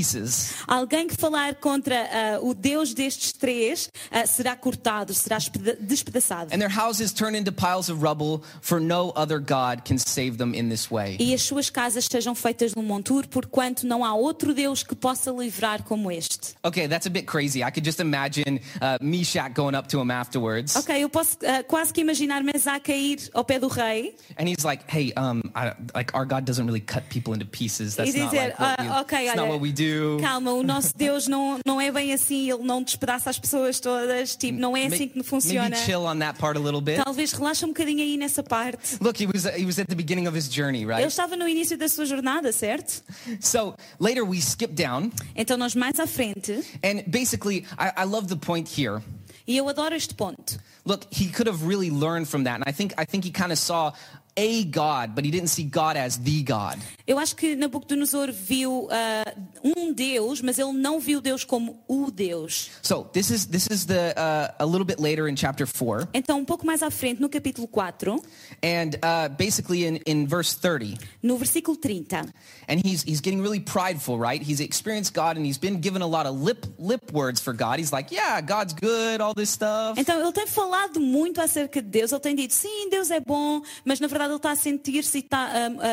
Alguém 0.68 1.08
que 1.08 1.16
falar 1.16 1.56
contra 1.56 1.96
ah, 1.96 2.39
o 2.42 2.54
Deus 2.54 2.94
destes 2.94 3.32
três 3.32 3.89
ah, 4.12 4.25
será 4.25 4.56
cortado, 4.56 5.13
será 5.13 5.38
espeda- 5.38 5.77
despedaçado. 5.80 6.54
and 6.54 6.60
their 6.60 6.70
houses 6.70 7.12
turned 7.12 7.36
into 7.38 7.51
piles 7.51 7.89
of 7.89 8.01
rubble, 8.04 8.42
for 8.62 8.80
no 8.80 9.12
other 9.16 9.39
God 9.39 9.84
can 9.86 9.98
save 9.98 10.38
them 10.38 10.54
in 10.54 10.70
this 10.70 10.89
way. 10.92 11.18
E 11.20 11.34
as 11.34 11.42
suas 11.42 11.70
casas 11.70 12.06
sejam 12.10 12.36
feitas 12.36 12.74
num 12.75 12.84
monturo, 12.84 13.27
porquanto 13.27 13.86
não 13.86 14.04
há 14.04 14.13
outro 14.13 14.54
Deus 14.54 14.84
que 14.84 14.96
possa 14.96 15.32
livrar 15.32 15.84
como 15.84 16.12
este. 16.12 16.56
Okay, 16.63 16.88
that's 16.88 17.06
a 17.08 17.10
bit 17.10 17.25
crazy. 17.27 17.63
I 17.63 17.72
could 17.72 17.86
just 17.86 18.00
imagine 18.00 18.60
uh, 18.82 18.98
Meshach 19.01 19.54
going 19.54 19.75
up 19.75 19.88
to 19.89 20.00
him 20.00 20.12
afterwards, 20.12 20.75
Ok, 20.75 21.04
eu 21.04 21.10
posso 21.10 21.38
ah, 21.46 21.63
quase 21.63 21.92
que 21.94 22.01
imaginar 22.01 22.44
Mesaque 22.44 22.92
a 22.92 22.96
ir 22.98 23.30
ao 23.34 23.44
pé 23.44 23.60
do 23.60 23.68
rei 23.68 24.16
and 24.38 24.48
he's 24.48 24.63
like, 24.66 24.84
"Hey, 24.88 25.12
um, 25.18 25.42
I, 25.56 25.74
like 25.96 26.13
our 26.13 26.25
God 26.25 26.46
doesn't 26.46 26.66
really 26.66 26.82
cut 26.82 27.04
people 27.10 27.34
into 27.34 27.46
pieces. 27.46 27.96
That's 27.96 28.13
not 28.16 28.32
dizer, 28.32 28.48
like 28.50 28.60
what 28.60 28.80
we, 28.80 28.88
"Ah, 28.89 29.01
ok, 29.01 29.25
it's 29.27 29.36
not 29.36 29.46
olha, 29.46 29.51
what 29.51 29.62
we 29.62 29.72
do." 29.72 29.87
Calma, 30.22 30.51
o 30.53 30.63
nosso 30.63 30.96
Deus 30.96 31.27
não, 31.27 31.60
não 31.65 31.79
é 31.82 31.91
bem 31.91 32.13
assim, 32.13 32.50
ele 32.51 32.63
não 32.63 32.82
despedaça 32.84 33.29
as 33.29 33.38
pessoas 33.39 33.79
todas, 33.79 34.36
tipo, 34.36 34.60
não 34.60 34.75
é 34.75 34.88
assim 34.88 35.08
que 35.08 35.22
funciona. 35.24 35.70
Maybe 35.70 35.86
chill 35.86 36.01
on 36.06 36.20
that 36.20 36.39
part 36.39 36.58
a 36.58 36.62
little 36.62 36.82
bit. 36.82 37.03
Talvez 37.03 37.32
relaxa 37.34 37.65
um 37.65 37.70
bocadinho 37.70 38.01
aí 38.01 38.17
nessa 38.17 38.44
parte. 38.44 38.98
Look, 39.01 39.22
he 39.22 39.27
was 39.27 39.46
he 39.46 39.65
was 39.65 39.79
at 39.79 39.88
the 39.88 39.96
beginning 39.96 40.27
of 40.27 40.38
his 40.38 40.48
journey, 40.53 40.82
Ele 40.84 40.88
right? 40.94 41.08
estava 41.08 41.36
no 41.36 41.48
início 41.48 41.77
da 41.77 41.88
sua 41.88 42.06
jornada, 42.06 42.51
certo? 42.51 43.03
So 43.39 43.75
later 44.00 44.24
we 44.24 44.38
skip 44.39 44.74
down, 44.74 45.12
Então 45.36 45.58
nós 45.58 45.75
mais 45.75 46.00
à 46.00 46.08
frente, 46.08 46.51
and 46.84 47.03
basically, 47.08 47.65
I, 47.77 48.01
I 48.01 48.06
love 48.06 48.27
the 48.27 48.36
point 48.36 48.70
here. 48.70 49.01
e 49.48 49.56
eu 49.58 49.67
adoro 49.70 49.96
este 49.96 50.13
ponto. 50.13 50.60
Look, 50.86 51.06
he 51.12 51.27
could 51.29 51.48
have 51.50 51.65
really 51.65 51.89
learned 51.89 52.27
from 52.27 52.44
that, 52.46 52.56
and 52.62 52.63
I 52.65 52.72
think 52.74 52.94
I 52.98 53.06
think 53.06 53.25
he 53.25 53.32
kind 53.32 53.51
of 53.51 53.58
saw 53.60 53.91
a 54.38 54.63
God, 54.65 55.15
but 55.15 55.25
he 55.25 55.32
didn't 55.32 55.50
see 55.50 55.63
God 55.63 55.98
as 55.98 56.17
the 56.17 56.44
God. 56.44 56.77
Eu 57.08 57.17
acho 57.17 57.36
que 57.36 57.56
Nabucodonosor 57.56 58.32
viu 58.32 58.88
ah, 58.91 59.34
um 59.63 59.91
Deus, 59.94 60.41
mas 60.41 60.60
ele 60.60 60.74
não 60.74 61.00
viu 61.00 61.20
Deus 61.20 61.44
como 61.44 61.79
o 61.88 62.12
Deus. 62.12 62.70
So 62.84 63.06
this 63.13 63.32
is 63.32 63.48
this 63.48 63.67
is 63.72 63.86
the 63.86 64.13
uh, 64.15 64.53
a 64.60 64.65
little 64.65 64.86
bit 64.86 65.00
later 65.00 65.27
in 65.27 65.36
chapter 65.36 65.65
four, 65.65 66.08
Então, 66.13 66.39
um 66.39 66.46
pouco 66.46 66.65
mais 66.65 66.84
à 66.84 66.91
frente, 66.91 67.20
no 67.22 67.29
capítulo 67.29 67.67
4, 67.67 68.22
and 68.63 68.96
uh, 69.01 69.29
basically 69.36 69.86
in, 69.86 70.00
in 70.06 70.27
verse 70.27 70.53
thirty, 70.53 70.98
no 71.24 71.38
versículo 71.38 71.75
30, 71.75 72.32
and 72.67 72.82
he's 72.86 73.03
he's 73.03 73.22
getting 73.22 73.41
really 73.41 73.60
prideful, 73.60 74.20
right? 74.20 74.41
He's 74.41 74.60
experienced 74.60 75.13
God, 75.13 75.38
and 75.38 75.46
he's 75.46 75.58
been 75.58 75.79
given 75.82 76.01
a 76.01 76.08
lot 76.08 76.27
of 76.27 76.39
lip 76.39 76.65
lip 76.77 77.12
words 77.12 77.41
for 77.41 77.53
God. 77.53 77.79
He's 77.79 77.91
like, 77.91 78.12
yeah, 78.12 78.41
God's 78.41 78.74
good, 78.74 79.22
all 79.22 79.34
this 79.34 79.50
stuff. 79.50 79.98
Então 79.98 80.20
ele 80.20 80.32
tem 80.32 80.46
falado 80.46 81.00
muito 81.00 81.41
acerca 81.41 81.82
de 81.82 81.88
Deus, 81.88 82.12
ele 82.12 82.22
tem 82.22 82.36
dito 82.36 82.53
sim, 82.53 82.89
Deus 82.89 83.10
é 83.10 83.20
bom, 83.20 83.62
mas 83.84 84.00
na 84.00 84.08
verdade 84.08 84.26
ele 84.31 84.38
está 84.38 84.51
a 84.51 84.55
sentir-se 84.55 85.17
e 85.17 85.22
está 85.22 85.38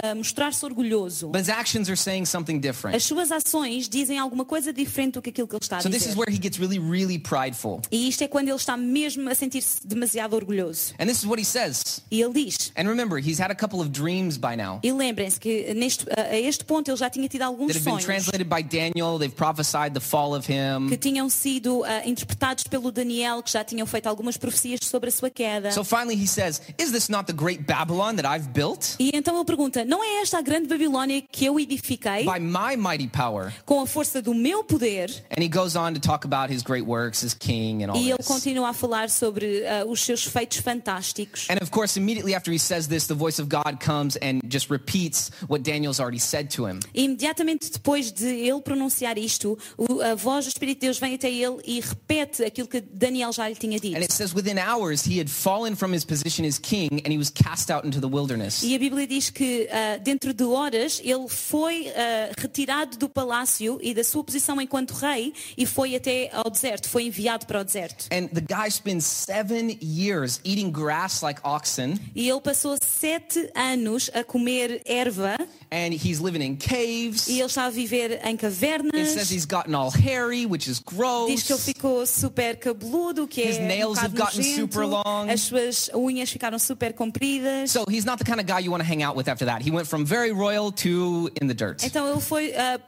a, 0.05 0.11
a 0.11 0.15
mostrar-se 0.15 0.65
orgulhoso. 0.65 1.29
But 1.29 1.41
his 1.43 1.49
actions 1.49 1.89
are 1.89 1.97
saying 1.97 2.27
something 2.27 2.59
different. 2.59 2.97
As 2.97 3.05
suas 3.05 3.31
ações 3.33 3.89
dizem 3.89 4.19
alguma 4.19 4.45
coisa 4.45 4.73
diferente 4.73 5.15
do 5.15 5.23
que 5.23 5.31
aquilo 5.31 5.49
que 5.49 5.55
ele 5.55 5.63
está 5.63 5.79
a 5.79 5.81
So 5.83 5.89
this 5.89 6.03
is 6.03 6.09
dizer. 6.09 6.19
where 6.19 6.31
he 6.35 6.39
gets 6.41 6.59
really, 6.59 6.79
really 6.79 7.19
prideful. 7.19 7.81
E 7.91 8.09
isto 8.09 8.23
é 8.23 8.29
quando 8.29 8.49
ele 8.49 8.57
está 8.57 8.77
mesmo 8.77 9.29
a 9.29 9.35
sentir-se 9.35 9.87
demasiado 9.87 10.35
orgulhoso. 10.37 10.95
And 10.99 11.07
this 11.07 11.19
is 11.19 11.25
what 11.27 11.41
he 11.41 11.45
says. 11.45 12.03
E 12.11 12.21
ele 12.21 12.33
diz, 12.33 12.73
And 12.77 12.89
remember, 12.89 13.19
he's 13.19 13.41
had 13.41 13.51
a 13.51 13.55
couple 13.55 13.81
of 13.81 13.91
dreams 13.91 14.37
by 14.37 14.57
now 14.57 14.81
e 14.83 14.93
lembrem-se 14.93 15.39
que 15.39 15.73
neste, 15.75 16.07
a 16.17 16.37
este 16.39 16.65
ponto 16.65 16.91
ele 16.91 16.97
já 16.97 17.09
tinha 17.11 17.29
tido 17.29 17.43
alguns 17.43 17.75
sonhos 17.77 18.05
translated 18.05 18.49
by 18.49 18.63
Daniel. 18.63 19.19
They've 19.19 19.35
prophesied 19.35 19.93
the 19.95 20.01
fall 20.01 20.35
of 20.35 20.47
que 20.47 20.53
him. 20.55 20.97
tinham 20.99 21.29
sido 21.29 21.85
ah, 21.85 22.03
interpretados 22.07 22.65
pelo 22.65 22.91
Daniel, 22.91 23.43
que 23.43 23.51
já 23.51 23.65
tinham 23.65 23.87
feito 23.87 24.07
algumas 24.09 24.37
profecias 24.37 24.81
sobre 24.83 25.09
a 25.09 25.13
sua 25.13 25.31
queda. 25.31 25.71
So 25.73 25.85
finally 25.85 26.15
he 26.17 26.27
says, 26.27 26.61
Is 26.79 26.91
this 26.93 27.09
not 27.09 27.27
the 27.27 27.33
great 27.33 27.63
Babylon 27.67 28.17
that 28.25 28.41
I've 28.41 28.49
built? 28.53 28.97
E 28.99 29.11
então 29.15 29.37
ele 29.37 29.45
pergunta: 29.45 29.85
Não 29.85 30.03
é 30.03 30.23
esta 30.23 30.39
a 30.39 30.43
grande 30.43 30.67
Babilónia 30.69 31.23
que 31.31 31.45
eu 31.45 31.59
edifiquei 31.61 32.25
By 32.25 32.41
my 32.41 32.77
mighty 32.77 33.09
power. 33.09 33.53
com 33.65 33.81
a 33.81 33.87
força 33.87 34.21
do 34.23 34.35
meu 34.35 34.65
poder? 34.65 35.11
And 35.37 35.43
he 35.43 35.49
goes 35.49 35.77
on 35.77 35.93
to 35.95 36.01
talk 36.01 36.25
about 36.27 36.53
his 36.53 36.63
great 36.63 36.87
works 36.87 37.23
as 37.25 37.35
king 37.35 37.85
and 37.85 37.91
all 37.91 37.97
E 38.01 38.09
ele 38.11 38.17
this. 38.19 38.27
continua 38.27 38.71
a 38.71 38.73
falar 38.73 39.11
sobre 39.11 39.65
ah, 39.67 39.85
os 39.87 40.01
seus 40.01 40.25
feitos 40.25 40.59
fantásticos. 40.59 41.47
And 41.51 41.59
of 41.63 41.71
course, 41.71 41.99
immediately 41.99 42.35
after 42.35 42.53
he 42.53 42.59
says 42.59 42.89
this, 42.89 43.07
the 43.07 43.15
voice 43.15 43.41
of 43.41 43.49
God 43.49 43.79
comes 43.85 44.17
and 44.23 44.41
just 44.49 44.71
repeats 44.71 45.31
what 45.49 45.63
Daniel's 45.63 46.01
already 46.01 46.19
said 46.21 46.49
to 46.57 46.67
him. 46.67 46.81
E 46.95 47.05
imediatamente 47.05 47.71
depois 47.71 48.11
de 48.11 48.27
ele 48.27 48.61
pronunciar 48.61 49.19
isto, 49.19 49.59
a 50.03 50.15
voz 50.15 50.47
do 50.47 50.49
Espírito 50.49 50.81
de 50.81 50.87
Deus 50.87 50.99
vem 50.99 51.15
até 51.15 51.31
ele 51.31 51.59
e 51.65 51.81
repete 51.81 52.43
aquilo 52.45 52.69
que 52.69 52.81
Daniel 52.81 53.33
já 53.33 53.49
lhe 53.49 53.55
tinha 53.55 53.79
dito. 53.79 53.97
And 53.97 54.01
it 54.03 54.13
says 54.13 54.35
within 54.35 54.59
hours 54.59 55.05
he 55.07 55.19
had 55.21 55.29
fallen 55.29 55.75
from 55.77 55.93
his 55.95 56.05
position 56.05 56.45
as 56.47 56.59
king 56.59 57.03
and 57.05 57.13
he 57.13 57.19
was 57.19 57.31
cast 57.31 57.71
out 57.71 57.87
into 57.87 58.01
the 58.09 58.15
wilderness. 58.17 58.63
E 58.63 58.75
a 58.75 58.79
Bíblia 58.79 59.07
diz 59.07 59.31
que 59.31 59.69
ah, 59.71 59.97
dentro 59.99 60.33
de 60.35 60.45
horas 60.45 61.01
ele 61.05 61.29
foi 61.29 61.89
ah, 61.89 62.31
retirado 62.39 62.97
do 62.97 63.09
palácio 63.09 63.79
e 63.83 63.95
da 63.95 64.05
sua 64.05 64.23
posição 64.25 64.61
enquanto 64.61 64.93
rei 64.93 65.33
e 65.57 65.65
foi 65.67 65.95
até 65.97 66.31
ao 66.33 66.51
deserto, 66.51 66.89
foi 66.89 67.05
enviado 67.05 67.47
para 67.47 67.61
o 67.61 67.65
deserto. 67.65 68.07
And 68.13 68.29
the 68.29 68.41
guy 68.41 68.71
spends 68.71 69.05
seven 69.05 69.79
years 69.83 70.41
eating 70.45 70.71
grass 70.71 71.23
like 71.23 71.41
oxen, 71.45 71.99
E 72.15 72.29
ele 72.29 72.41
passou 72.41 72.77
sete 72.83 73.51
anos 73.55 74.11
a 74.15 74.23
comer 74.25 74.83
erva 74.85 75.37
and 75.71 75.93
he's 75.93 76.21
living 76.21 76.43
in 76.45 76.57
caves. 76.57 77.27
e 77.29 77.39
ele 77.39 77.47
está 77.47 77.65
a 77.67 77.71
viver 77.71 78.21
em 78.25 78.35
It 78.35 78.41
says 78.41 78.59
cavernas. 78.59 79.31
he's 79.31 79.45
gotten 79.47 79.75
all 79.75 79.91
hairy, 79.91 80.47
which 80.47 80.69
is 80.71 80.79
Diz 80.79 81.43
que 81.43 81.53
ele 81.53 81.59
gross. 81.59 81.65
ficou 81.65 82.07
super 82.07 82.57
cabeludo, 82.59 83.27
que 83.27 83.43
His 83.43 83.57
é 83.59 83.61
um 83.63 83.67
nails 83.67 83.99
have 83.99 84.15
gotten 84.17 84.39
nojento. 84.41 84.61
super 84.61 84.87
long. 84.87 85.29
As 85.31 85.41
suas 85.41 85.91
unhas 85.95 86.31
ficaram 86.31 86.59
super 86.59 86.93
compridas. 86.93 87.71
So 87.71 87.85
he's 87.95 88.05
not 88.05 88.19
the 88.19 88.25
kind 88.25 88.41
of 88.41 88.47
guy 88.47 88.59
you 88.59 88.71
want 88.71 88.83
to 88.83 88.89
hang 88.89 89.03
out 89.03 89.17
with 89.17 89.29
after 89.29 89.47
that. 89.47 89.63
He 89.63 89.71
went 89.71 89.87
from 89.87 90.05
very 90.05 90.33
royal 90.33 90.73
to 90.73 91.31
in 91.41 91.47
the 91.47 91.55
dirt. 91.55 91.83
Então 91.85 92.09
ele 92.09 92.21
foi, 92.21 92.53
ah, 92.55 92.79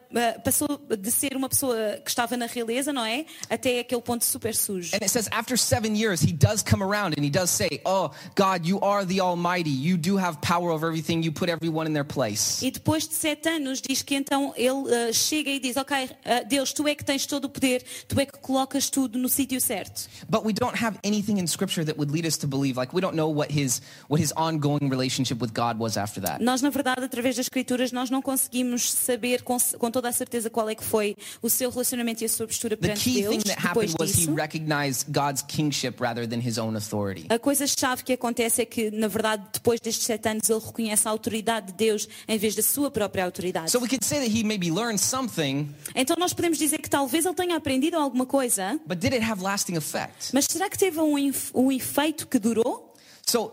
passou 0.45 0.81
de 0.89 1.11
ser 1.11 1.37
uma 1.37 1.49
pessoa 1.49 1.99
que 2.05 2.11
estava 2.11 2.37
na 2.37 2.47
realeza, 2.47 2.93
não 2.93 3.05
é? 3.05 3.27
Até 3.51 3.81
aquele 3.81 4.03
ponto 4.03 4.25
super 4.25 4.55
sujo. 4.55 4.95
And 4.95 5.03
it 5.03 5.11
says 5.11 5.29
after 5.33 5.57
seven 5.57 5.95
years, 5.97 6.21
he 6.21 6.33
does 6.33 6.63
come 6.63 6.83
around 6.83 7.15
and 7.17 7.25
he 7.25 7.31
does 7.31 7.51
say, 7.51 7.81
Oh, 7.85 8.11
God, 8.35 8.67
you 8.67 8.81
are 8.81 9.05
the 9.05 9.21
Almighty. 9.21 9.71
You 9.71 9.97
do 9.97 10.17
have 10.17 10.41
power 10.41 10.71
over 10.71 10.87
everything. 10.87 11.23
You 11.23 11.33
put 11.33 11.49
everyone 11.49 11.87
in 11.87 11.93
their 11.93 12.05
place. 12.05 12.63
E 12.63 12.71
depois 12.71 13.07
de 13.07 13.15
sete 13.15 13.49
anos 13.49 13.81
diz 13.81 14.03
que 14.03 14.15
então 14.15 14.53
ele 14.57 14.93
ah, 14.93 15.13
chega 15.13 15.51
e 15.51 15.61
diz, 15.61 15.77
ok, 15.77 16.11
ah, 16.25 16.43
Deus, 16.43 16.73
tu 16.73 16.87
é 16.89 16.95
que 16.95 17.05
tens 17.05 17.27
todo 17.27 17.47
o 17.47 17.49
poder, 17.49 17.85
tu 18.09 18.19
é 18.19 18.27
que 18.27 18.39
colocas 18.39 18.91
tudo 18.91 19.19
no 19.19 19.29
sítio 19.29 19.61
certo. 19.61 20.09
But 20.29 20.45
we 20.45 20.53
don't 20.53 20.77
have 20.77 20.99
anything 21.05 21.39
in 21.39 21.47
Scripture 21.47 21.85
that 21.85 21.97
would 21.97 22.11
lead 22.11 22.27
us 22.27 22.37
to 22.39 22.47
believe. 22.47 22.77
Like 22.77 22.93
we 22.93 23.01
don't 23.01 23.17
know 23.17 23.29
what 23.29 23.51
his 23.51 23.81
what 24.09 24.21
his 24.21 24.33
ongoing 24.37 24.89
relationship 24.97 25.37
with 25.43 25.51
God 25.55 25.79
was 25.79 25.97
after 25.97 26.23
that. 26.23 26.43
Nós, 26.43 26.63
na 26.63 26.71
verdade, 26.71 27.05
através 27.05 27.37
das 27.37 27.47
escrituras, 27.47 27.93
nós 27.93 28.11
não 28.11 28.23
conseguimos 28.23 28.91
saber 28.93 29.43
com, 29.43 29.57
com 29.79 29.91
toda 29.91 30.09
a 30.09 30.13
certeza 30.13 30.49
qual 30.51 30.69
é 30.69 30.75
que 30.75 30.85
foi 30.85 31.17
o 31.43 31.51
seu 31.51 31.71
relacionamento 31.71 32.23
e 32.23 32.27
a 32.27 32.29
sua 32.29 32.47
postura 32.47 32.77
The 32.77 32.81
perante 32.89 33.05
key 33.05 33.23
Deus 33.23 33.37
thing 33.37 33.43
that 33.43 33.61
depois 33.63 33.91
happened 33.93 33.97
was 34.01 34.11
he 34.13 34.27
disso. 34.27 34.35
recognized 34.35 35.07
God's 35.13 35.43
kingship 35.43 36.01
rather 36.01 36.27
than 36.29 36.41
his 36.41 36.59
own 36.59 36.77
authority. 36.77 37.27
A 37.29 37.39
coisa-chave 37.39 38.03
que 38.03 38.13
acontece 38.13 38.63
é 38.63 38.65
que, 38.65 38.91
na 38.91 39.09
verdade, 39.09 39.45
depois 39.53 39.81
destes 39.81 40.05
sete 40.07 40.29
anos, 40.29 40.49
ele 40.49 40.61
reconhece 40.61 41.07
a 41.07 41.11
autoridade 41.11 41.67
de 41.69 41.73
Deus 41.75 42.09
em 42.27 42.39
vez 42.39 42.55
da 42.55 42.63
sua 42.63 42.91
própria 42.91 43.25
autoridade. 43.25 43.71
So 43.71 43.79
we 43.81 43.89
could 43.89 44.05
say 44.05 44.19
that 44.21 44.31
he 44.37 44.43
maybe 44.43 44.71
learned 44.71 44.99
something, 45.01 45.69
Então 45.95 46.17
nós 46.19 46.33
podemos 46.33 46.59
dizer 46.59 46.79
que 46.79 46.89
talvez 46.91 47.25
ele 47.25 47.35
tenha 47.35 47.57
aprendido 47.57 47.97
alguma 47.97 48.25
coisa, 48.27 48.79
but 48.87 48.99
did 48.99 49.13
it 49.13 49.25
have 49.25 49.43
lasting 49.43 49.77
effect? 49.77 50.31
mas 50.33 50.47
será 50.49 50.69
que 50.71 50.79
teve 50.79 50.99
um, 51.01 51.15
um 51.55 51.73
efeito 51.73 52.27
que 52.27 52.39
durou? 52.39 52.95
So 53.27 53.53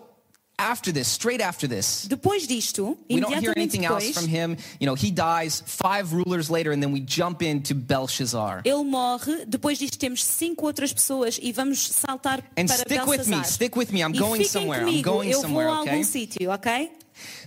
after 0.60 0.91
this, 0.91 1.07
straight 1.07 1.41
after 1.41 1.67
this, 1.67 2.05
Depois 2.07 2.45
disto, 2.48 2.98
we 3.10 3.19
don't 3.19 3.33
hear 3.36 3.53
anything 3.55 3.86
else 3.86 4.05
depois, 4.05 4.13
from 4.13 4.27
him. 4.27 4.57
You 4.79 4.86
know, 4.86 4.95
he 4.95 5.12
dies 5.12 5.63
five 5.65 6.13
rulers 6.13 6.50
later, 6.50 6.72
and 6.72 6.81
then 6.81 6.91
we 6.91 7.00
jump 7.01 7.41
into 7.41 7.74
Belshazzar. 7.74 8.62
ele 8.65 8.83
morre. 8.83 9.45
Depois 9.48 9.77
disto 9.77 9.98
temos 9.98 10.24
cinco 10.24 10.67
outras 10.67 10.93
pessoas 10.93 11.39
e 11.41 11.51
vamos 11.51 11.79
saltar 11.79 12.43
And 12.55 12.67
para 12.67 12.77
stick 12.79 13.05
with 13.07 13.27
me, 13.27 13.43
stick 13.43 13.75
with 13.75 13.91
me. 13.91 14.01
I'm 14.03 14.13
e 14.13 14.19
going 14.19 14.43
somewhere. 14.43 14.81
I'm 14.81 14.88
comigo, 14.88 15.03
going 15.03 15.31
eu 15.31 15.41
somewhere, 15.41 15.69
okay? 15.69 15.89
algum 15.89 16.03
sítio, 16.03 16.51
ok? 16.53 16.91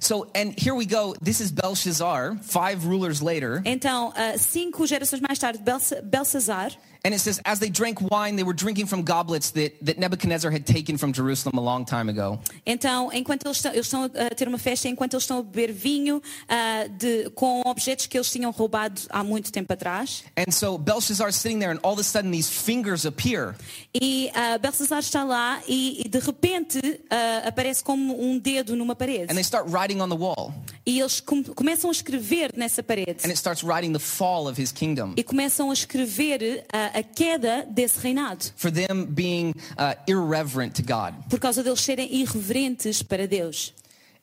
So, 0.01 0.29
and 0.35 0.55
here 0.57 0.75
we 0.75 0.87
go. 0.87 1.15
This 1.21 1.41
is 1.41 1.51
Belshazzar, 1.51 2.37
five 2.43 2.87
rulers 2.87 3.21
later. 3.21 3.63
Então, 3.65 4.13
ah, 4.15 4.39
cinco 4.39 4.87
gerações 4.87 5.21
mais 5.21 5.39
tarde, 5.39 5.61
Belsazar, 6.05 6.73
And 7.07 7.15
it 7.15 7.21
says, 7.21 7.41
as 7.45 7.61
they 7.61 7.71
drank 7.71 8.01
wine, 8.11 8.35
they 8.35 8.43
were 8.43 8.53
drinking 8.53 8.87
from 8.87 9.05
goblets 9.05 9.53
that, 9.53 9.79
that 9.85 9.97
Nebuchadnezzar 9.97 10.51
had 10.51 10.67
taken 10.67 10.99
from 10.99 11.13
Jerusalem 11.13 11.57
a 11.57 11.61
long 11.61 11.85
time 11.85 12.09
ago. 12.09 12.41
Então, 12.67 13.13
enquanto 13.13 13.47
eles 13.47 13.59
estão, 13.59 13.73
eles 13.73 13.87
estão 13.87 14.03
a 14.05 14.35
ter 14.35 14.49
uma 14.49 14.59
festa, 14.59 14.89
enquanto 14.89 15.15
eles 15.15 15.23
estão 15.23 15.39
a 15.39 15.43
beber 15.45 15.71
vinho 15.73 16.21
ah, 16.49 16.89
de- 16.89 17.31
com 17.31 17.63
objetos 17.65 18.09
que 18.09 18.19
eles 18.19 18.29
tinham 18.29 18.51
roubado 18.51 19.01
há 19.11 19.23
muito 19.23 19.53
tempo 19.53 19.73
atrás. 19.73 20.25
And 20.37 20.51
so 20.51 20.77
Belshazzar's 20.77 21.37
sitting 21.37 21.61
there, 21.61 21.71
and 21.71 21.79
all 21.85 21.93
of 21.93 22.01
a 22.01 22.03
sudden 22.03 22.33
these 22.33 22.51
fingers 22.51 23.07
appear. 23.07 23.55
E 23.95 24.33
uh, 24.35 24.59
Belsazar 24.59 24.99
está 24.99 25.23
lá 25.23 25.63
e, 25.69 26.03
e 26.05 26.09
de 26.09 26.19
repente 26.19 26.81
ah, 27.09 27.47
aparece 27.47 27.85
como 27.85 28.21
um 28.21 28.37
dedo 28.37 28.75
numa 28.75 28.97
parede. 28.97 29.31
And 29.31 29.37
they 29.37 29.45
start 29.45 29.69
writing 29.71 30.01
on 30.01 30.09
the 30.09 30.17
wall. 30.17 30.53
E 30.85 30.99
eles 30.99 31.21
com- 31.21 31.45
começam 31.45 31.89
a 31.89 31.93
escrever 31.93 32.51
nessa 32.57 32.83
parede. 32.83 33.25
And 33.25 33.29
it 33.29 33.39
starts 33.39 33.63
writing 33.63 33.93
the 33.93 34.01
fall 34.01 34.49
of 34.49 34.61
his 34.61 34.73
kingdom. 34.73 35.15
E 35.17 35.23
começam 35.23 35.71
a 35.71 35.73
escrever 35.73 36.65
ah, 36.73 36.96
a 36.97 37.03
queda 37.03 37.67
desse 37.71 38.01
reinado. 38.01 38.47
For 38.57 38.71
them 38.71 39.05
being 39.05 39.53
uh, 39.77 39.95
irreverent 40.09 40.75
to 40.77 40.83
God. 40.83 41.15
Por 41.29 41.39
causa 41.39 41.63
deles 41.63 41.81
serem 41.81 42.09
irreverentes 42.11 43.03
para 43.03 43.29
Deus. 43.29 43.75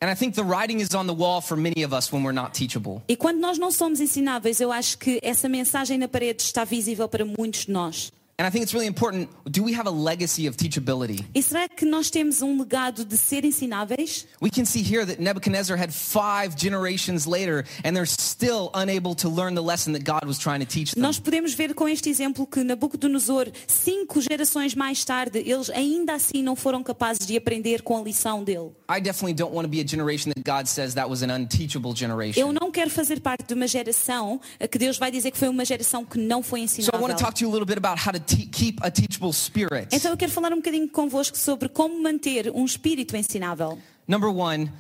And 0.02 0.10
I 0.10 0.16
think 0.16 0.36
the 0.36 0.44
writing 0.44 0.82
is 0.82 0.94
on 0.94 1.06
the 1.06 1.14
wall 1.14 1.40
for 1.40 1.56
many 1.56 1.84
of 1.84 1.94
us 1.94 2.12
when 2.12 2.24
we're 2.24 2.34
not 2.34 2.54
teachable. 2.54 3.02
E 3.08 3.16
quando 3.16 3.40
nós 3.40 3.58
não 3.60 3.72
somos 3.72 4.02
ensináveis, 4.02 4.60
eu 4.60 4.72
acho 4.72 4.98
que 4.98 5.20
essa 5.22 5.48
mensagem 5.48 5.98
na 5.98 6.08
parede 6.08 6.42
está 6.42 6.66
visível 6.66 7.08
para 7.08 7.24
muitos 7.24 7.66
de 7.68 7.72
nós. 7.72 8.12
And 8.40 8.48
I 8.48 8.50
think 8.50 8.64
it's 8.64 8.74
really 8.74 8.88
important. 8.88 9.30
Do 9.52 9.62
we 9.64 9.74
have 9.74 9.86
a 9.86 9.92
legacy 9.92 10.48
of 10.48 10.58
teachability? 10.58 11.24
E 11.36 11.42
será 11.44 11.70
que 11.70 11.86
nós 11.86 12.10
temos 12.10 12.42
um 12.42 12.58
legado 12.58 13.06
de 13.06 13.16
ser 13.16 13.46
ensináveis? 13.46 14.26
We 14.42 14.50
can 14.50 14.66
see 14.66 14.82
here 14.82 15.06
that 15.06 15.22
Nebuchadnezzar 15.22 15.78
had 15.78 15.94
five 15.94 16.56
generations 16.58 17.28
later, 17.28 17.64
and 17.86 17.96
they're 17.96 18.08
still 18.08 18.72
unable 18.74 19.14
to 19.18 19.30
learn 19.30 19.54
the 19.54 19.62
lesson 19.62 19.94
that 19.94 20.04
God 20.04 20.26
was 20.26 20.40
trying 20.40 20.62
to 20.62 20.66
teach 20.66 20.96
them. 20.96 21.02
Nós 21.04 21.20
podemos 21.20 21.54
ver 21.54 21.76
com 21.76 21.88
este 21.88 22.10
exemplo 22.10 22.48
que 22.48 22.64
Nabucodonosor, 22.64 23.52
cinco 23.68 24.20
gerações 24.20 24.74
mais 24.74 25.06
tarde, 25.06 25.38
eles 25.38 25.70
ainda 25.70 26.16
assim 26.16 26.42
não 26.42 26.56
foram 26.56 26.82
capazes 26.82 27.28
de 27.28 27.38
aprender 27.38 27.84
com 27.84 28.00
a 28.00 28.02
lição 28.02 28.44
dele. 28.44 28.72
I 28.90 29.00
definitely 29.00 29.36
don't 29.36 29.54
want 29.56 29.66
to 29.66 29.70
be 29.70 29.80
a 29.80 29.88
generation 29.88 30.32
that 30.34 30.44
God 30.44 30.66
says 30.68 30.96
that 30.96 31.08
was 31.08 31.22
an 31.22 31.30
unteachable 31.30 31.96
generation. 31.96 32.40
Eu 32.40 32.52
não 32.52 32.72
quero 32.72 32.90
fazer 32.90 33.20
parte 33.22 33.46
de 33.46 33.54
uma 33.54 33.68
geração 33.68 34.42
eh, 34.60 34.68
que 34.68 34.80
Deus 34.80 34.98
vai 34.98 35.12
dizer 35.12 35.30
que 35.30 35.38
foi 35.38 35.50
uma 35.50 35.64
geração 35.64 36.04
que 36.04 36.18
não 36.18 36.42
foi 36.42 36.64
So 36.68 36.82
I 36.82 36.82
want 36.84 36.92
to 36.92 36.98
ensinável. 36.98 37.16
talk 37.18 37.36
to 37.36 37.44
you 37.46 37.50
a 37.50 37.54
little 37.54 37.68
bit 37.68 37.78
about 37.78 38.00
how 38.00 38.12
to 38.12 38.23
keep 38.24 38.80
a 38.82 38.90
teachable 38.90 39.34
spirit. 39.34 39.90
Então 39.92 40.12
eu 40.12 40.18
quero 40.18 40.32
falar 40.32 40.54
um 40.54 40.58
bocadinho 40.58 40.90
convosco 40.90 41.38
sobre 41.38 41.70
como 41.70 42.02
manter 42.02 42.52
um 42.54 42.66
espírito 42.66 43.16
ensinável. 43.16 43.78
Number 44.08 44.30
one, 44.30 44.72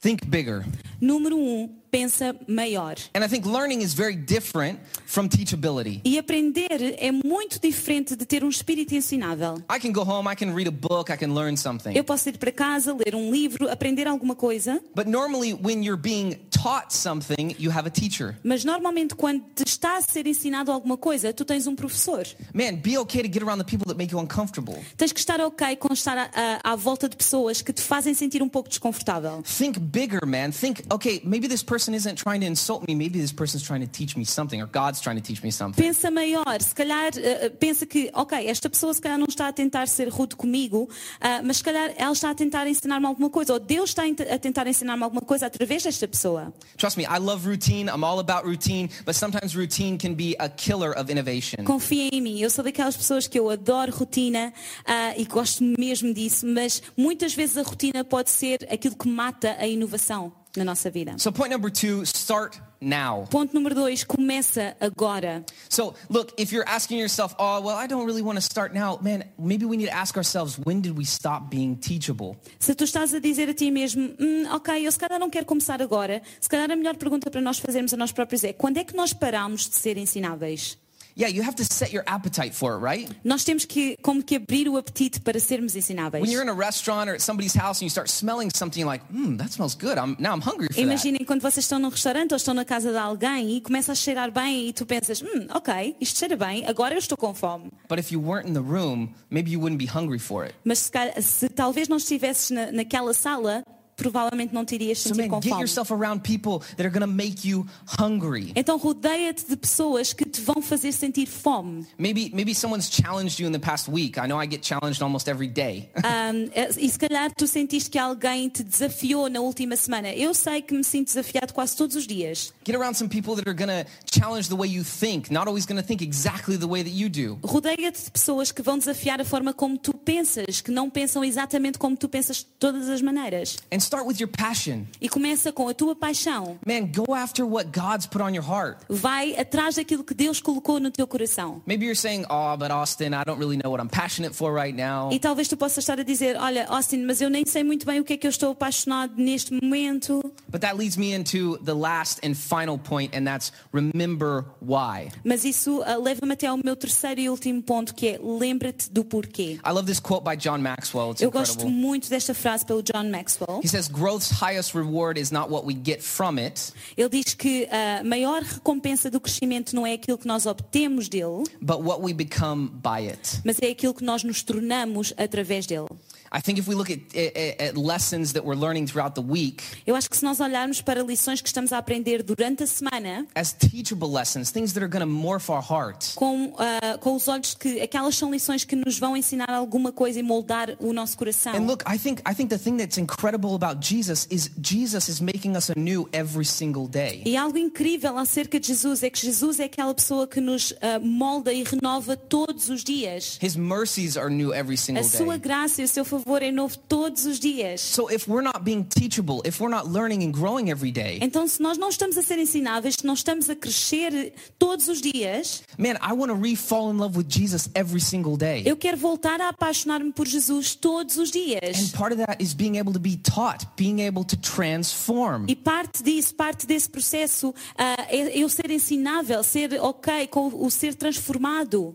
think 0.00 0.26
bigger. 0.26 0.64
Número 1.00 1.36
um, 1.36 1.79
pensa 1.90 2.34
maior. 2.46 2.94
And 3.14 3.24
I 3.24 3.28
think 3.28 3.46
learning 3.46 3.82
is 3.82 3.92
very 3.94 4.14
different 4.16 4.78
from 5.06 5.28
teachability. 5.28 6.00
E 6.04 6.18
aprender 6.18 6.94
é 6.98 7.10
muito 7.10 7.58
diferente 7.60 8.14
de 8.16 8.24
ter 8.24 8.44
um 8.44 8.48
espírito 8.48 8.94
ensinável. 8.94 9.56
I 9.70 9.78
can 9.80 9.92
go 9.92 10.02
home, 10.02 10.30
I 10.30 10.36
can 10.36 10.54
read 10.54 10.68
a 10.68 10.70
book, 10.72 11.10
I 11.12 11.16
can 11.16 11.34
learn 11.34 11.56
something. 11.56 11.92
Eu 11.96 12.04
posso 12.04 12.28
ir 12.28 12.38
para 12.38 12.52
casa, 12.52 12.94
ler 12.94 13.14
um 13.14 13.30
livro, 13.30 13.68
aprender 13.70 14.06
alguma 14.06 14.34
coisa, 14.34 14.80
But 14.94 15.06
normally, 15.06 15.52
when 15.54 15.82
you're 15.84 16.00
being 16.00 16.36
taught 16.50 16.92
something, 16.94 17.54
you 17.58 17.70
have 17.72 17.86
a 17.86 17.90
teacher. 17.90 18.36
mas 18.44 18.64
normalmente 18.64 19.14
quando 19.14 19.42
te 19.54 19.64
está 19.66 19.96
a 19.96 20.02
ser 20.02 20.26
ensinado 20.26 20.70
alguma 20.70 20.96
coisa, 20.96 21.32
tu 21.32 21.44
tens 21.44 21.66
um 21.66 21.74
professor. 21.74 22.24
Man, 22.54 22.76
be 22.76 22.96
okay 22.98 23.22
to 23.22 23.28
get 23.28 23.42
around 23.42 23.58
the 23.58 23.64
people 23.64 23.86
that 23.86 23.96
make 23.98 24.12
you 24.12 24.20
uncomfortable. 24.20 24.76
Tens 24.96 25.12
que 25.12 25.18
estar 25.20 25.40
ok 25.40 25.76
com 25.76 25.92
estar 25.92 26.16
a- 26.16 26.30
a- 26.64 26.72
à 26.72 26.76
volta 26.76 27.08
de 27.08 27.16
pessoas 27.16 27.62
que 27.62 27.72
te 27.72 27.80
fazem 27.82 28.14
sentir 28.14 28.42
um 28.42 28.48
pouco 28.48 28.68
desconfortável. 28.68 29.42
Think 29.42 29.78
bigger, 29.80 30.24
man. 30.26 30.50
Think, 30.52 30.82
okay, 30.92 31.20
maybe 31.24 31.48
this 31.48 31.62
person 31.62 31.79
isn't 31.88 32.16
trying 32.16 32.40
to 32.40 32.46
insult 32.46 32.86
me. 32.86 32.94
Maybe 32.94 33.20
this 33.20 33.32
person's 33.32 33.62
trying 33.62 33.80
to 33.80 33.86
teach 33.90 34.16
me 34.16 34.24
something, 34.24 34.60
or 34.60 34.66
God's 34.66 35.00
trying 35.00 35.16
to 35.16 35.22
teach 35.22 35.42
me 35.42 35.50
something. 35.50 35.82
Pensa 35.82 36.10
maior, 36.10 36.44
se 36.60 36.74
calhar 36.74 37.10
eh, 37.16 37.46
eh, 37.46 37.50
pensa 37.50 37.86
que, 37.86 38.10
ok, 38.14 38.46
esta 38.48 38.68
pessoa 38.68 38.92
se 38.94 39.00
calhar 39.00 39.18
não 39.18 39.26
está 39.28 39.48
a 39.48 39.52
tentar 39.52 39.86
ser 39.88 40.08
rude 40.08 40.36
comigo, 40.36 40.88
ah, 41.20 41.40
mas 41.42 41.58
se 41.58 41.64
calhar 41.64 41.92
ela 41.96 42.12
está 42.12 42.30
a 42.30 42.34
tentar 42.34 42.66
ensinar-me 42.66 43.06
alguma 43.06 43.30
coisa, 43.30 43.52
ou 43.54 43.58
Deus 43.60 43.90
está 43.90 44.02
a 44.02 44.08
ent- 44.08 44.20
a 44.30 44.38
tentar 44.38 44.66
ensinar-me 44.66 45.02
alguma 45.02 45.22
coisa 45.22 45.46
através 45.46 45.82
desta 45.82 46.06
pessoa. 46.06 46.52
Trust 46.76 46.96
me, 46.96 47.04
I 47.04 47.18
love 47.18 47.46
routine. 47.48 47.88
I'm 47.90 48.04
all 48.04 48.18
about 48.18 48.44
routine, 48.46 48.88
but 49.04 49.14
sometimes 49.14 49.54
routine 49.56 49.96
can 49.98 50.14
be 50.14 50.34
a 50.38 50.48
killer 50.48 50.92
of 50.98 51.10
innovation. 51.10 51.64
Confia 51.64 52.08
em 52.12 52.20
mim, 52.20 52.40
eu 52.40 52.50
sou 52.50 52.64
daquelas 52.64 52.96
pessoas 52.96 53.26
que 53.26 53.38
eu 53.38 53.48
adoro 53.50 53.92
rotina 53.92 54.52
ah, 54.86 55.14
e 55.16 55.24
gosto 55.24 55.62
mesmo 55.64 56.12
disso, 56.12 56.46
mas 56.46 56.82
muitas 56.96 57.34
vezes 57.34 57.56
a 57.56 57.62
rotina 57.62 58.04
pode 58.04 58.30
ser 58.30 58.66
aquilo 58.70 58.96
que 58.96 59.08
mata 59.08 59.56
a 59.58 59.66
inovação 59.66 60.32
na 60.56 60.64
nossa 60.64 60.90
vida. 60.90 61.14
So, 61.18 61.30
point 61.32 61.50
number 61.50 61.70
two 61.70 62.04
start 62.04 62.60
now. 62.80 63.26
Ponto 63.30 63.54
número 63.54 63.74
dois, 63.74 64.02
começa 64.04 64.74
agora. 64.80 65.44
So, 65.68 65.94
look, 66.08 66.32
if 66.38 66.52
you're 66.52 66.68
asking 66.68 66.98
yourself, 66.98 67.34
oh, 67.38 67.60
well, 67.60 67.76
I 67.76 67.86
don't 67.86 68.06
really 68.06 68.22
want 68.22 68.36
to 68.36 68.42
start 68.42 68.74
now, 68.74 68.98
man, 69.02 69.24
maybe 69.38 69.64
we 69.66 69.76
need 69.76 69.86
to 69.86 69.94
ask 69.94 70.16
ourselves, 70.16 70.58
when 70.58 70.80
did 70.80 70.96
we 70.96 71.04
stop 71.04 71.50
being 71.50 71.76
teachable? 71.76 72.36
Se 72.58 72.74
tu 72.74 72.84
estás 72.84 73.14
a 73.14 73.20
dizer 73.20 73.48
a 73.48 73.54
ti 73.54 73.70
mesmo, 73.70 74.14
"Hum, 74.18 74.46
ok, 74.52 74.86
eu 74.86 74.90
se 74.90 74.98
calhar 74.98 75.18
não 75.20 75.30
quero 75.30 75.46
começar 75.46 75.80
agora, 75.82 76.22
se 76.40 76.48
calhar 76.48 76.70
a 76.70 76.76
melhor 76.76 76.96
pergunta 76.96 77.30
para 77.30 77.40
nós 77.40 77.58
fazermos 77.58 77.92
a 77.94 77.96
nós 77.96 78.12
próprios 78.12 78.42
é, 78.44 78.52
quando 78.52 78.78
é 78.78 78.84
que 78.84 78.96
nós 78.96 79.12
paramos 79.12 79.68
de 79.68 79.74
ser 79.76 79.96
ensináveis? 79.96 80.78
Yeah, 81.20 81.28
you 81.28 81.42
have 81.42 81.54
to 81.56 81.64
set 81.66 81.92
your 81.92 82.02
appetite 82.06 82.54
for 82.54 82.74
it, 82.74 82.78
right? 82.78 83.06
Nós 83.22 83.44
temos 83.44 83.66
que, 83.66 83.98
como 84.00 84.22
que 84.22 84.36
abrir 84.36 84.70
o 84.70 84.78
apetite 84.78 85.20
para 85.20 85.38
sermos 85.38 85.76
ensináveis. 85.76 86.22
When 86.22 86.32
you're 86.32 86.42
in 86.42 86.48
a 86.48 86.54
restaurant 86.54 87.10
or 87.10 87.14
at 87.14 87.20
somebody's 87.20 87.54
house 87.54 87.80
and 87.80 87.82
you 87.82 87.90
start 87.90 88.08
smelling 88.08 88.48
something 88.54 88.86
like, 88.86 89.04
hmm, 89.12 89.36
that 89.36 89.52
smells 89.52 89.74
good. 89.74 89.98
I'm, 89.98 90.16
now 90.18 90.32
I'm 90.32 90.40
hungry 90.40 90.68
for 90.68 90.76
that. 90.76 90.80
Imaginem 90.80 91.22
quando 91.26 91.42
vocês 91.42 91.66
estão 91.66 91.78
num 91.78 91.90
restaurante 91.90 92.32
ou 92.32 92.36
estão 92.36 92.54
na 92.54 92.64
casa 92.64 92.90
de 92.90 92.96
alguém 92.96 93.58
e 93.58 93.60
começa 93.60 93.92
a 93.92 93.94
cheirar 93.94 94.32
bem 94.32 94.68
e 94.68 94.72
tu 94.72 94.86
pensas, 94.86 95.20
hum, 95.20 95.46
ok, 95.54 95.94
isto 96.00 96.18
cheira 96.20 96.36
bem, 96.38 96.64
agora 96.66 96.94
eu 96.94 96.98
estou 96.98 97.18
com 97.18 97.34
fome. 97.34 97.70
But 97.86 97.98
if 97.98 98.10
you 98.10 98.18
weren't 98.18 98.48
in 98.48 98.54
the 98.54 98.60
room, 98.60 99.10
maybe 99.28 99.50
you 99.50 99.60
wouldn't 99.60 99.76
be 99.76 99.90
hungry 99.94 100.18
for 100.18 100.44
it. 100.44 100.54
Mas 100.64 100.78
se, 100.78 100.90
se 101.20 101.50
talvez 101.50 101.86
não 101.86 101.98
estivesses 101.98 102.48
na, 102.48 102.72
naquela 102.72 103.12
sala, 103.12 103.62
provavelmente 104.00 104.54
não 104.54 104.64
te 104.64 104.74
irias 104.74 104.98
So, 105.00 105.10
sentir 105.10 105.22
man, 105.22 105.28
com 105.28 105.40
get 105.42 105.50
fome. 105.50 105.62
yourself 105.62 105.92
around 105.92 106.22
people 106.22 106.58
that 106.76 106.82
are 106.86 106.90
going 106.90 107.06
to 107.06 107.06
make 107.06 107.46
you 107.46 107.66
hungry. 107.98 108.52
Então 108.56 108.78
rodeia-te 108.78 109.44
de 109.48 109.56
pessoas 109.56 110.12
que 110.12 110.24
te 110.24 110.40
vão 110.40 110.62
fazer 110.62 110.92
sentir 110.92 111.26
fome. 111.26 111.86
Maybe, 111.98 112.30
maybe 112.34 112.54
someone's 112.54 112.88
challenged 112.90 113.38
you 113.40 113.46
in 113.48 113.52
the 113.52 113.58
past 113.58 113.88
week. 113.88 114.18
I 114.18 114.26
know 114.26 114.40
I 114.42 114.46
get 114.48 114.62
challenged 114.62 115.02
almost 115.02 115.28
every 115.28 115.48
day. 115.48 115.90
Um, 116.10 116.50
e 116.78 116.88
se 116.88 116.98
calhar 116.98 117.30
tu 117.34 117.46
sentiste 117.46 117.88
que 117.90 117.98
alguém 117.98 118.48
te 118.48 118.62
desafiou 118.64 119.28
na 119.28 119.40
última 119.40 119.76
semana. 119.76 120.12
Eu 120.12 120.34
sei 120.34 120.60
que 120.62 120.74
me 120.74 120.82
sinto 120.82 121.06
desafiado 121.08 121.52
quase 121.52 121.76
todos 121.76 121.94
os 121.96 122.06
dias. 122.06 122.52
Get 122.66 122.74
around 122.76 122.94
some 122.96 123.08
people 123.08 123.34
that 123.36 123.48
are 123.48 123.54
going 123.54 123.68
to 123.68 123.88
challenge 124.12 124.48
the 124.48 124.56
way 124.56 124.68
you 124.68 124.82
think, 124.84 125.30
not 125.30 125.46
always 125.46 125.66
going 125.66 125.80
to 125.80 125.86
think 125.86 126.02
exactly 126.02 126.56
the 126.58 126.66
way 126.66 126.82
that 126.82 126.92
you 126.92 127.08
do. 127.08 127.38
Rodeia-te 127.46 128.04
de 128.04 128.10
pessoas 128.10 128.50
que 128.52 128.62
vão 128.62 128.76
desafiar 128.78 129.20
a 129.20 129.24
forma 129.24 129.52
como 129.52 129.78
tu 129.78 129.92
pensas, 129.94 130.60
que 130.60 130.70
não 130.70 130.90
pensam 130.90 131.22
exatamente 131.24 131.78
como 131.78 131.96
tu 131.96 132.08
pensas 132.08 132.38
de 132.38 132.46
todas 132.58 132.88
as 132.88 133.00
maneiras. 133.02 133.56
And 133.72 133.78
start 133.90 134.06
with 134.06 134.20
your 134.20 134.28
passion. 134.30 134.86
E 135.00 135.08
começa 135.08 135.52
com 135.52 135.68
a 135.68 135.74
tua 135.74 135.96
paixão. 135.96 136.56
Man, 136.64 136.86
go 136.86 137.12
after 137.12 137.44
what 137.44 137.72
God's 137.72 138.06
put 138.06 138.22
on 138.22 138.32
your 138.32 138.44
heart. 138.44 138.78
Vai 138.88 139.34
atrás 139.36 139.74
daquilo 139.74 140.04
que 140.04 140.14
Deus 140.14 140.40
colocou 140.40 140.78
no 140.78 140.92
teu 140.92 141.06
coração. 141.08 141.60
Maybe 141.66 141.86
you're 141.86 141.98
saying, 141.98 142.24
oh, 142.30 142.56
but 142.56 142.70
Austin, 142.70 143.08
I 143.08 143.24
don't 143.24 143.40
really 143.40 143.56
know 143.56 143.70
what 143.70 143.82
I'm 143.82 143.88
passionate 143.90 144.34
for 144.34 144.54
right 144.54 144.76
now. 144.76 145.10
E 145.12 145.18
talvez 145.18 145.48
tu 145.48 145.56
possas 145.56 145.78
estar 145.78 145.98
a 145.98 146.04
dizer, 146.04 146.36
olha, 146.36 146.66
Austin, 146.68 147.04
mas 147.04 147.20
eu 147.20 147.28
nem 147.28 147.44
sei 147.44 147.64
muito 147.64 147.84
bem 147.84 147.98
o 147.98 148.04
que 148.04 148.12
é 148.12 148.16
que 148.16 148.26
eu 148.26 148.30
estou 148.30 148.52
apaixonado 148.52 149.14
neste 149.16 149.52
momento. 149.52 150.20
But 150.48 150.60
that 150.60 150.76
leads 150.76 150.96
me 150.96 151.12
into 151.12 151.58
the 151.64 151.74
last 151.74 152.20
and 152.24 152.34
final 152.34 152.78
point, 152.78 153.16
and 153.16 153.24
that's 153.24 153.52
remember 153.72 154.44
why. 154.60 155.10
Mas 155.24 155.44
isso 155.44 155.82
ah, 155.84 155.96
leva-me 155.96 156.34
até 156.34 156.46
ao 156.46 156.56
meu 156.56 156.76
terceiro 156.76 157.20
e 157.20 157.28
último 157.28 157.62
ponto, 157.62 157.92
que 157.94 158.06
é 158.08 158.20
lembra-te 158.22 158.88
do 158.90 159.04
porquê. 159.04 159.58
I 159.66 159.70
love 159.70 159.86
this 159.86 159.98
quote 160.00 160.24
by 160.24 160.36
John 160.36 160.58
Maxwell. 160.58 161.10
It's 161.10 161.22
Eu 161.22 161.30
gosto 161.30 161.54
incredible. 161.62 161.80
muito 161.80 162.08
desta 162.08 162.34
frase 162.34 162.64
pelo 162.64 162.82
John 162.82 163.10
Maxwell. 163.10 163.60
He 163.64 163.68
says, 163.68 163.79
growth's 163.88 164.30
highest 164.30 164.74
reward 164.74 165.18
is 165.18 165.30
not 165.30 165.50
what 165.50 165.64
we 165.64 165.74
get 165.74 166.02
from 166.02 166.38
it, 166.38 166.72
Ele 166.96 167.08
diz 167.08 167.34
que 167.34 167.66
a 167.70 168.02
maior 168.04 168.42
recompensa 168.42 169.10
do 169.10 169.20
crescimento 169.20 169.74
não 169.74 169.86
é 169.86 169.94
aquilo 169.94 170.18
que 170.18 170.26
nós 170.26 170.46
obtemos 170.46 171.08
dele, 171.08 171.44
but 171.60 171.80
what 171.82 172.00
we 172.02 172.12
become 172.12 172.68
by 172.82 173.06
it. 173.08 173.40
mas 173.44 173.56
é 173.60 173.70
aquilo 173.70 173.94
que 173.94 174.04
nós 174.04 174.22
nos 174.24 174.42
tornamos 174.42 175.12
através 175.16 175.66
dele. 175.66 175.88
I 176.32 176.40
think 176.40 176.58
if 176.60 176.68
we 176.68 176.74
look 176.76 176.90
at, 176.90 177.00
at, 177.16 177.60
at 177.60 177.76
lessons 177.76 178.32
that 178.34 178.44
we're 178.44 178.54
learning 178.54 178.86
throughout 178.86 179.14
the 179.14 179.22
week 179.22 179.62
Eu 179.86 179.96
acho 179.96 180.08
que 180.08 180.16
se 180.16 180.24
nós 180.24 180.38
olharmos 180.40 180.80
para 180.80 181.02
lições 181.02 181.40
que 181.40 181.48
estamos 181.48 181.72
a 181.72 181.78
aprender 181.78 182.22
durante 182.22 182.62
a 182.62 182.66
semana, 182.66 183.26
as 183.34 183.52
teachable 183.52 184.08
lessons, 184.08 184.50
things 184.52 184.72
that 184.72 184.82
are 184.82 184.88
going 184.88 185.00
to 185.00 185.06
morph 185.06 185.50
our 185.50 185.62
heart, 185.62 186.14
com, 186.14 186.54
ah, 186.58 186.98
com 186.98 187.16
os 187.16 187.26
olhos 187.26 187.54
que 187.54 187.80
aquelas 187.80 188.14
são 188.16 188.30
lições 188.30 188.64
que 188.64 188.76
nos 188.76 188.98
vão 188.98 189.16
ensinar 189.16 189.50
alguma 189.50 189.90
coisa 189.90 190.20
e 190.20 190.22
moldar 190.22 190.76
o 190.78 190.92
nosso 190.92 191.16
coração. 191.18 191.54
And 191.54 191.66
look, 191.66 191.82
I 191.86 191.98
think 191.98 192.22
I 192.30 192.34
think 192.34 192.50
the 192.50 192.58
thing 192.58 192.76
that's 192.76 192.98
incredible 192.98 193.54
about 193.54 193.84
Jesus 193.84 194.28
is 194.30 194.50
Jesus 194.62 195.08
is 195.08 195.20
making 195.20 195.56
us 195.56 195.68
anew 195.70 196.08
every 196.12 196.44
single 196.44 196.86
day. 196.86 197.22
E 197.26 197.36
algo 197.36 197.58
incrível 197.58 198.16
acerca 198.16 198.60
de 198.60 198.68
Jesus 198.68 199.02
é 199.02 199.10
que 199.10 199.18
Jesus 199.20 199.58
é 199.58 199.64
aquela 199.64 199.92
pessoa 199.94 200.28
que 200.28 200.40
nos 200.40 200.72
ah, 200.80 201.00
molda 201.00 201.52
e 201.52 201.64
renova 201.64 202.16
todos 202.16 202.68
os 202.68 202.84
dias. 202.84 203.38
His 203.42 203.56
mercies 203.56 204.16
are 204.16 204.32
new 204.32 204.54
every 204.54 204.74
A 204.74 204.78
single 204.78 205.04
sua 205.04 205.38
day. 205.38 205.38
graça 205.38 205.82
e 205.82 205.84
o 205.84 205.88
seu 205.88 206.04
favor 206.04 206.19
é 206.42 206.50
novo 206.52 206.76
todos 206.88 207.26
os 207.26 207.38
dias. 207.38 207.80
So 207.80 208.10
if 208.10 208.28
we're 208.28 208.42
not 208.42 208.60
being 208.64 208.82
teachable, 208.84 209.40
if 209.44 209.60
we're 209.60 209.74
not 209.74 209.88
learning 209.88 210.24
and 210.24 210.32
growing 210.32 210.70
every 210.70 210.92
day, 210.92 211.18
Então, 211.22 211.46
se 211.46 211.60
nós 211.62 211.76
não 211.78 211.88
estamos 211.88 212.16
a 212.16 212.22
ser 212.22 212.38
ensináveis, 212.38 212.96
se 212.98 213.06
não 213.06 213.14
estamos 213.14 213.48
a 213.50 213.54
crescer 213.56 214.32
todos 214.58 214.88
os 214.88 215.00
dias, 215.00 215.62
man, 215.78 215.94
I 216.02 216.12
want 216.12 216.30
to 216.30 216.34
re-fall 216.34 216.90
in 216.92 216.98
love 216.98 217.16
with 217.16 217.26
Jesus 217.28 217.68
every 217.74 218.00
single 218.00 218.36
day. 218.36 218.62
eu 218.66 218.76
quero 218.76 218.96
voltar 218.96 219.40
a 219.40 219.48
apaixonar-me 219.48 220.12
por 220.12 220.26
Jesus 220.26 220.74
todos 220.74 221.16
os 221.16 221.30
dias. 221.30 221.78
And 221.78 221.96
part 221.96 222.12
of 222.12 222.18
that 222.24 222.42
is 222.42 222.54
being 222.54 222.76
able 222.78 222.92
to 222.92 223.00
be 223.00 223.16
taught, 223.16 223.66
being 223.76 224.00
able 224.00 224.24
to 224.24 224.36
transform. 224.36 225.46
E 225.48 225.54
parte 225.56 226.02
disso, 226.02 226.34
parte 226.34 226.66
desse 226.66 226.88
processo, 226.88 227.54
ah, 227.76 228.06
é 228.08 228.38
eu 228.38 228.48
ser 228.48 228.70
ensinável, 228.70 229.42
ser 229.42 229.80
ok 229.80 230.26
com 230.28 230.48
o 230.54 230.70
ser 230.70 230.94
transformado. 230.94 231.94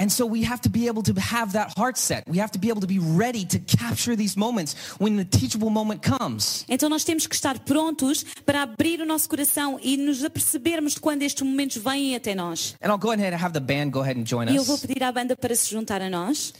And 0.00 0.10
so 0.10 0.24
we 0.24 0.44
have 0.44 0.60
to 0.62 0.68
be 0.70 0.86
able 0.86 1.02
to 1.02 1.12
have 1.18 1.52
that 1.54 1.74
heart 1.76 1.98
set. 1.98 2.22
We 2.28 2.38
have 2.38 2.52
to 2.52 2.58
be 2.58 2.68
able 2.70 2.80
to 2.80 2.86
be 2.86 3.00
ready 3.00 3.44
to 3.46 3.58
capture 3.58 4.14
these 4.16 4.36
moments 4.38 4.76
when 5.00 5.16
the 5.16 5.24
teachable 5.24 5.70
moment 5.70 6.02
comes. 6.02 6.64
Então 6.68 6.88
nós 6.88 7.02
temos 7.02 7.26
que 7.26 7.34
estar 7.34 7.58
prontos 7.58 8.24
para 8.46 8.62
abrir 8.62 9.00
o 9.00 9.04
nosso 9.06 9.28
coração 9.28 9.78
e 9.82 9.96
nos 9.96 10.22
apercebermos 10.22 10.94
de 10.94 11.00
quando 11.00 11.22
estes 11.22 11.42
momentos 11.42 11.78
vêm 11.78 12.14
até 12.14 12.32
nós. 12.34 12.76
And 12.80 12.90
I'll 12.92 12.98
go 12.98 13.10
ahead 13.10 13.34
and 13.34 13.38
have 13.44 13.52
the 13.52 13.60
band 13.60 13.90
go 13.90 14.00
ahead 14.00 14.20
and 14.20 14.24
join 14.24 14.48
E 14.48 14.54
eu 14.56 14.62
vou 14.62 14.76
us. 14.76 14.82
pedir 14.82 15.02
à 15.02 15.10
banda 15.10 15.34
para 15.36 15.54
se 15.56 15.68
juntar 15.68 16.00
a 16.00 16.08
nós. 16.08 16.52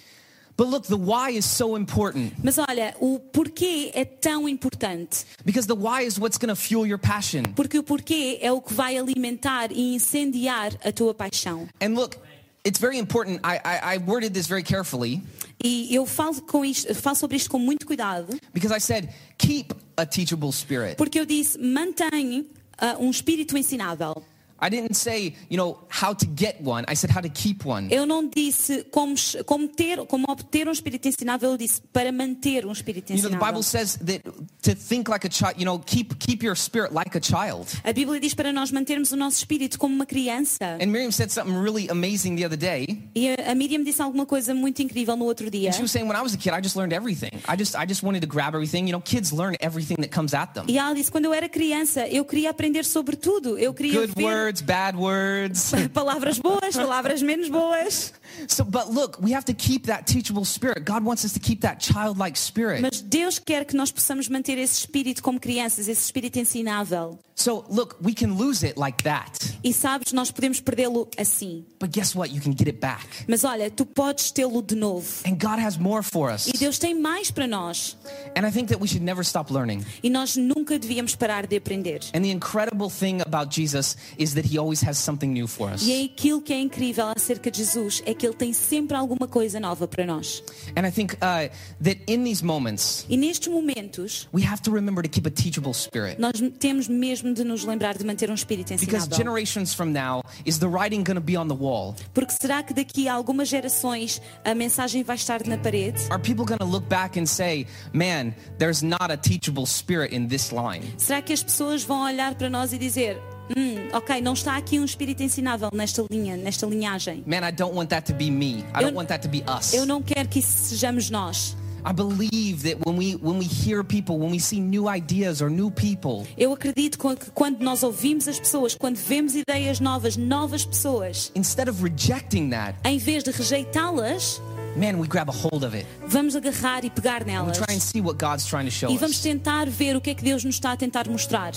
But 0.56 0.66
look, 0.70 0.88
the 0.88 0.96
why 0.96 1.30
is 1.38 1.44
so 1.44 1.76
important 1.78 2.32
Mas 2.42 2.58
olha, 2.58 2.92
o 2.98 3.20
porquê 3.20 3.92
é 3.94 4.04
tão 4.04 4.48
importante. 4.48 5.24
because 5.44 5.68
the 5.68 5.76
why 5.76 6.04
is 6.04 6.18
what's 6.18 6.36
going 6.36 6.48
to 6.52 6.56
fuel 6.56 6.84
your 6.84 6.98
passion. 6.98 7.44
Porque 7.54 7.78
o 7.78 7.84
porquê 7.84 8.38
é 8.42 8.50
o 8.50 8.60
que 8.60 8.74
vai 8.74 8.98
alimentar 8.98 9.70
e 9.70 9.94
incendiar 9.94 10.72
a 10.84 10.90
tua 10.90 11.14
paixão. 11.14 11.68
And 11.80 11.90
look, 11.94 12.16
it's 12.64 12.78
very 12.78 12.98
important. 12.98 13.40
I, 13.44 13.60
I, 13.64 13.94
I 13.94 13.98
worded 13.98 14.32
this 14.34 14.46
very 14.46 14.62
carefully 14.62 15.22
E 15.62 15.92
eu 15.92 16.06
falo, 16.06 16.40
com 16.42 16.64
isto, 16.64 16.94
falo 16.94 17.16
sobre 17.16 17.36
isto 17.36 17.50
com 17.50 17.58
muito 17.58 17.84
cuidado, 17.84 18.38
because 18.52 18.72
I 18.72 18.78
said, 18.80 19.08
keep 19.36 19.74
a 19.96 20.06
teachable 20.06 20.52
spirit. 20.52 20.96
porque 20.96 21.18
eu 21.18 21.26
disse, 21.26 21.58
mantém 21.58 22.48
ah, 22.78 22.96
um 23.00 23.10
espírito 23.10 23.56
ensinável. 23.58 24.22
I 24.60 24.68
didn't 24.68 24.94
say, 24.94 25.36
you 25.48 25.56
know, 25.56 25.78
how 25.88 26.12
to 26.12 26.26
get 26.36 26.60
one. 26.60 26.84
I 26.88 26.94
said 26.94 27.10
how 27.10 27.20
to 27.20 27.28
keep 27.28 27.64
one. 27.64 27.88
Eu 27.92 28.04
não 28.06 28.28
disse 28.28 28.84
como, 28.90 29.14
como, 29.46 29.68
ter, 29.68 30.04
como 30.06 30.26
obter 30.28 30.66
um 30.68 30.72
espírito 30.72 31.06
ensinável, 31.06 31.50
eu 31.52 31.56
disse 31.56 31.80
para 31.92 32.10
manter 32.10 32.66
um 32.66 32.72
espírito 32.72 33.12
You 33.12 33.22
know, 33.22 33.30
the 33.30 33.36
ensinável. 33.36 33.46
Bible 33.46 33.62
says 33.62 33.96
that 33.98 34.22
to 34.62 34.74
think 34.74 35.08
like 35.08 35.24
a 35.24 35.28
child, 35.28 35.54
you 35.56 35.64
know, 35.64 35.78
keep 35.78 36.18
keep 36.18 36.42
your 36.42 36.56
spirit 36.56 36.92
like 36.92 37.16
a 37.16 37.20
child. 37.20 37.68
A 37.84 37.92
Bíblia 37.92 38.20
diz 38.20 38.34
para 38.34 38.52
nós 38.52 38.70
mantermos 38.70 39.12
o 39.12 39.16
nosso 39.16 39.38
espírito 39.38 39.78
como 39.78 39.94
uma 39.94 40.06
criança. 40.06 40.78
And 40.80 40.86
Miriam 40.86 41.12
said 41.12 41.30
something 41.30 41.54
really 41.56 41.88
amazing 41.88 42.36
the 42.36 42.44
other 42.44 42.56
day. 42.56 42.98
E 43.14 43.34
a 43.46 43.54
Miriam 43.54 43.82
disse 43.82 44.02
alguma 44.02 44.26
coisa 44.26 44.54
muito 44.54 44.82
incrível 44.82 45.16
no 45.16 45.24
outro 45.24 45.50
dia. 45.50 45.72
She 45.72 45.82
was 45.82 45.90
saying, 45.90 46.08
when 46.08 46.16
I 46.16 46.22
was 46.22 46.34
a 46.34 46.38
kid, 46.38 46.52
I 46.52 46.60
just 46.60 46.76
learned 46.76 46.92
everything. 46.94 47.30
I 47.46 47.56
just 47.56 47.76
I 47.76 47.86
just 47.86 48.02
wanted 48.02 48.20
to 48.20 48.28
grab 48.28 48.54
everything. 48.54 48.86
You 48.86 48.92
know, 48.92 49.00
kids 49.00 49.32
learn 49.32 49.54
everything 49.60 49.96
that 50.00 50.10
comes 50.10 50.34
at 50.34 50.54
them. 50.54 50.64
E 50.68 50.78
ela 50.78 50.94
disse, 50.94 51.10
quando 51.10 51.26
eu 51.26 51.32
era 51.32 51.48
criança, 51.48 52.06
eu 52.08 52.24
queria 52.24 52.50
aprender 52.50 52.84
sobre 52.84 53.16
tudo. 53.16 53.58
Eu 53.58 53.72
queria 53.72 54.00
Good 54.00 54.14
ver 54.16 54.24
words, 54.24 54.60
bad 54.60 54.96
words. 54.96 55.72
palavras 55.94 56.38
boas, 56.38 56.74
palavras 56.74 57.22
menos 57.22 57.48
boas. 57.48 58.12
So, 58.46 58.64
but 58.64 58.90
look, 58.90 59.18
we 59.20 59.32
have 59.32 59.44
to 59.46 59.54
keep 59.54 59.86
that 59.86 60.06
teachable 60.06 60.44
spirit. 60.44 60.84
God 60.84 61.04
wants 61.04 61.24
us 61.24 61.32
to 61.32 61.40
keep 61.40 61.60
that 61.62 61.80
childlike 61.80 62.36
spirit. 62.36 62.80
Mas 62.82 63.00
Deus 63.00 63.38
quer 63.38 63.64
que 63.64 63.76
nós 63.76 63.90
possamos 63.90 64.28
manter 64.28 64.58
esse 64.58 64.80
espírito 64.80 65.22
como 65.22 65.38
crianças, 65.38 65.88
esse 65.88 66.04
espírito 66.04 66.38
ensinável. 66.38 67.18
So, 67.38 67.64
look, 67.68 67.96
we 68.02 68.14
can 68.14 68.34
lose 68.34 68.64
it 68.64 68.76
like 68.76 69.04
that. 69.04 69.30
E 69.62 69.72
sabes, 69.72 70.12
nós 70.12 70.28
podemos 70.28 70.60
perdê-lo 70.60 71.08
assim. 71.16 71.64
But 71.78 71.92
guess 71.92 72.12
what? 72.16 72.34
You 72.34 72.40
can 72.40 72.50
get 72.50 72.66
it 72.66 72.80
back. 72.80 73.06
Mas 73.28 73.44
olha, 73.44 73.70
tu 73.70 73.86
podes 73.86 74.32
tê-lo 74.32 74.60
de 74.60 74.74
novo. 74.74 75.06
And 75.24 75.36
God 75.38 75.60
has 75.60 75.78
more 75.78 76.02
for 76.02 76.32
us. 76.32 76.48
E 76.48 76.58
Deus 76.58 76.78
tem 76.80 77.00
mais 77.00 77.30
para 77.30 77.46
nós. 77.46 77.96
And 78.36 78.44
I 78.44 78.50
think 78.50 78.70
that 78.70 78.80
we 78.80 78.88
should 78.88 79.04
never 79.04 79.24
stop 79.24 79.52
learning. 79.52 79.84
E 80.02 80.10
nós 80.10 80.36
nunca 80.36 80.76
devíamos 80.80 81.14
parar 81.14 81.46
de 81.46 81.56
aprender. 81.56 82.00
And 82.12 82.22
the 82.22 82.30
incredible 82.30 82.90
thing 82.90 83.20
about 83.20 83.54
Jesus 83.54 83.96
is 84.18 84.34
that 84.34 84.44
he 84.44 84.58
always 84.58 84.82
has 84.82 84.98
something 84.98 85.28
new 85.28 85.46
for 85.46 85.72
us. 85.72 85.82
E 85.82 85.92
é 85.92 86.04
aquilo 86.06 86.42
que 86.42 86.52
é 86.52 86.58
incrível 86.58 87.06
acerca 87.16 87.52
de 87.52 87.58
Jesus 87.58 88.02
é 88.04 88.14
que 88.18 88.26
Ele 88.26 88.34
tem 88.34 88.52
sempre 88.52 88.96
alguma 88.96 89.26
coisa 89.26 89.58
nova 89.60 89.86
para 89.88 90.04
nós. 90.04 90.42
And 90.76 90.86
I 90.86 90.90
think 90.90 91.14
uh, 91.14 91.48
that 91.82 91.98
in 92.06 92.24
these 92.24 92.44
moments, 92.44 93.06
E 93.08 93.16
nestes 93.16 93.48
momentos, 93.48 94.28
we 94.34 94.44
have 94.46 94.60
to 94.62 94.70
remember 94.72 95.02
to 95.02 95.08
keep 95.08 95.26
a 95.26 95.30
teachable 95.30 95.72
spirit. 95.72 96.20
nós 96.20 96.32
temos 96.58 96.88
mesmo 96.88 97.32
de 97.32 97.44
nos 97.44 97.64
lembrar 97.64 97.96
de 97.96 98.04
manter 98.04 98.30
um 98.30 98.34
espírito 98.34 98.68
Because 98.74 98.84
ensinável. 99.06 99.16
generations 99.16 99.72
from 99.72 99.86
now, 99.92 100.22
is 100.44 100.58
the 100.58 100.66
writing 100.68 101.02
going 101.04 101.14
to 101.16 101.22
be 101.22 101.36
on 101.38 101.48
the 101.48 101.54
wall? 101.56 101.94
Porque 102.12 102.32
será 102.32 102.62
que 102.62 102.74
daqui 102.74 103.08
a 103.08 103.14
algumas 103.14 103.48
gerações 103.48 104.20
a 104.44 104.54
mensagem 104.54 105.02
vai 105.02 105.16
estar 105.16 105.46
na 105.46 105.56
parede? 105.56 106.00
Are 106.10 106.20
people 106.20 106.44
going 106.44 106.58
to 106.58 106.64
look 106.66 106.86
back 106.88 107.18
and 107.18 107.26
say, 107.26 107.66
man, 107.92 108.34
there's 108.58 108.82
not 108.82 109.10
a 109.12 109.16
teachable 109.16 109.64
spirit 109.66 110.12
in 110.14 110.26
this 110.28 110.50
line? 110.50 110.82
Será 110.98 111.22
que 111.22 111.32
as 111.32 111.42
pessoas 111.42 111.82
vão 111.84 112.02
olhar 112.02 112.34
para 112.34 112.50
nós 112.50 112.72
e 112.72 112.78
dizer: 112.78 113.20
Hum, 113.56 113.88
ok, 113.92 114.20
não 114.20 114.32
está 114.34 114.56
aqui 114.56 114.78
um 114.78 114.84
espírito 114.84 115.22
ensinável 115.22 115.70
nesta 115.72 116.04
linha, 116.10 116.36
nesta 116.36 116.66
linhagem. 116.66 117.22
Man, 117.26 117.46
I 117.48 117.52
don't 117.52 117.74
want 117.76 117.88
that 117.90 118.06
to 118.12 118.16
be 118.16 118.30
me. 118.30 118.58
I 118.74 118.78
Eu- 118.78 118.80
don't 118.82 118.96
want 118.96 119.08
that 119.08 119.22
to 119.22 119.28
be 119.28 119.42
us. 119.48 119.72
Eu 119.72 119.86
não 119.86 120.02
quero 120.02 120.28
que 120.28 120.38
isso 120.40 120.66
sejamos 120.68 121.10
nós. 121.10 121.56
I 121.86 121.92
believe 121.92 122.68
that 122.68 122.80
when 122.84 122.98
we 122.98 123.14
when 123.22 123.38
we 123.38 123.44
hear 123.46 123.82
people, 123.84 124.16
when 124.18 124.30
we 124.32 124.40
see 124.40 124.60
new 124.60 124.88
ideas 124.92 125.40
or 125.40 125.48
new 125.48 125.70
people, 125.70 126.26
Eu 126.36 126.52
acredito 126.52 126.98
que 126.98 127.30
quando 127.30 127.60
nós 127.62 127.82
ouvimos 127.84 128.26
as 128.28 128.38
pessoas, 128.38 128.74
quando 128.74 128.96
vemos 128.96 129.34
ideias 129.36 129.78
novas, 129.80 130.16
novas 130.16 130.66
pessoas, 130.66 131.30
instead 131.36 131.68
of 131.70 131.80
rejecting 131.82 132.50
that, 132.50 132.74
em 132.84 132.98
vez 132.98 133.22
de 133.22 133.30
rejeitá-las, 133.30 134.42
man, 134.76 134.98
we 134.98 135.06
grab 135.06 135.30
a 135.30 135.32
hold 135.32 135.62
of 135.64 135.74
it. 135.74 135.86
vamos 136.06 136.34
agarrar 136.34 136.84
e 136.84 136.90
pegar 136.90 137.22
We 137.24 137.32
nelas. 137.32 137.56
try 137.58 137.74
and 137.74 137.80
see 137.80 138.00
what 138.00 138.18
God's 138.18 138.44
trying 138.44 138.64
to 138.66 138.72
show 138.72 138.90
E 138.90 138.98
vamos 138.98 139.20
tentar 139.20 139.70
ver 139.70 139.96
o 139.96 140.00
que 140.00 140.10
é 140.10 140.14
que 140.14 140.24
Deus 140.24 140.44
nos 140.44 140.56
está 140.56 140.72
a 140.72 140.76
tentar 140.76 141.08
mostrar. 141.08 141.52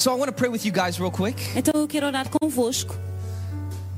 So 0.00 0.10
I 0.10 0.14
want 0.14 0.28
to 0.28 0.32
pray 0.32 0.48
with 0.48 0.64
you 0.64 0.72
guys 0.72 0.98
real 0.98 1.10
quick. 1.10 1.36
Então 1.54 1.78
eu 1.78 1.86
quero 1.86 2.06
orar 2.06 2.26
convosco. 2.30 2.96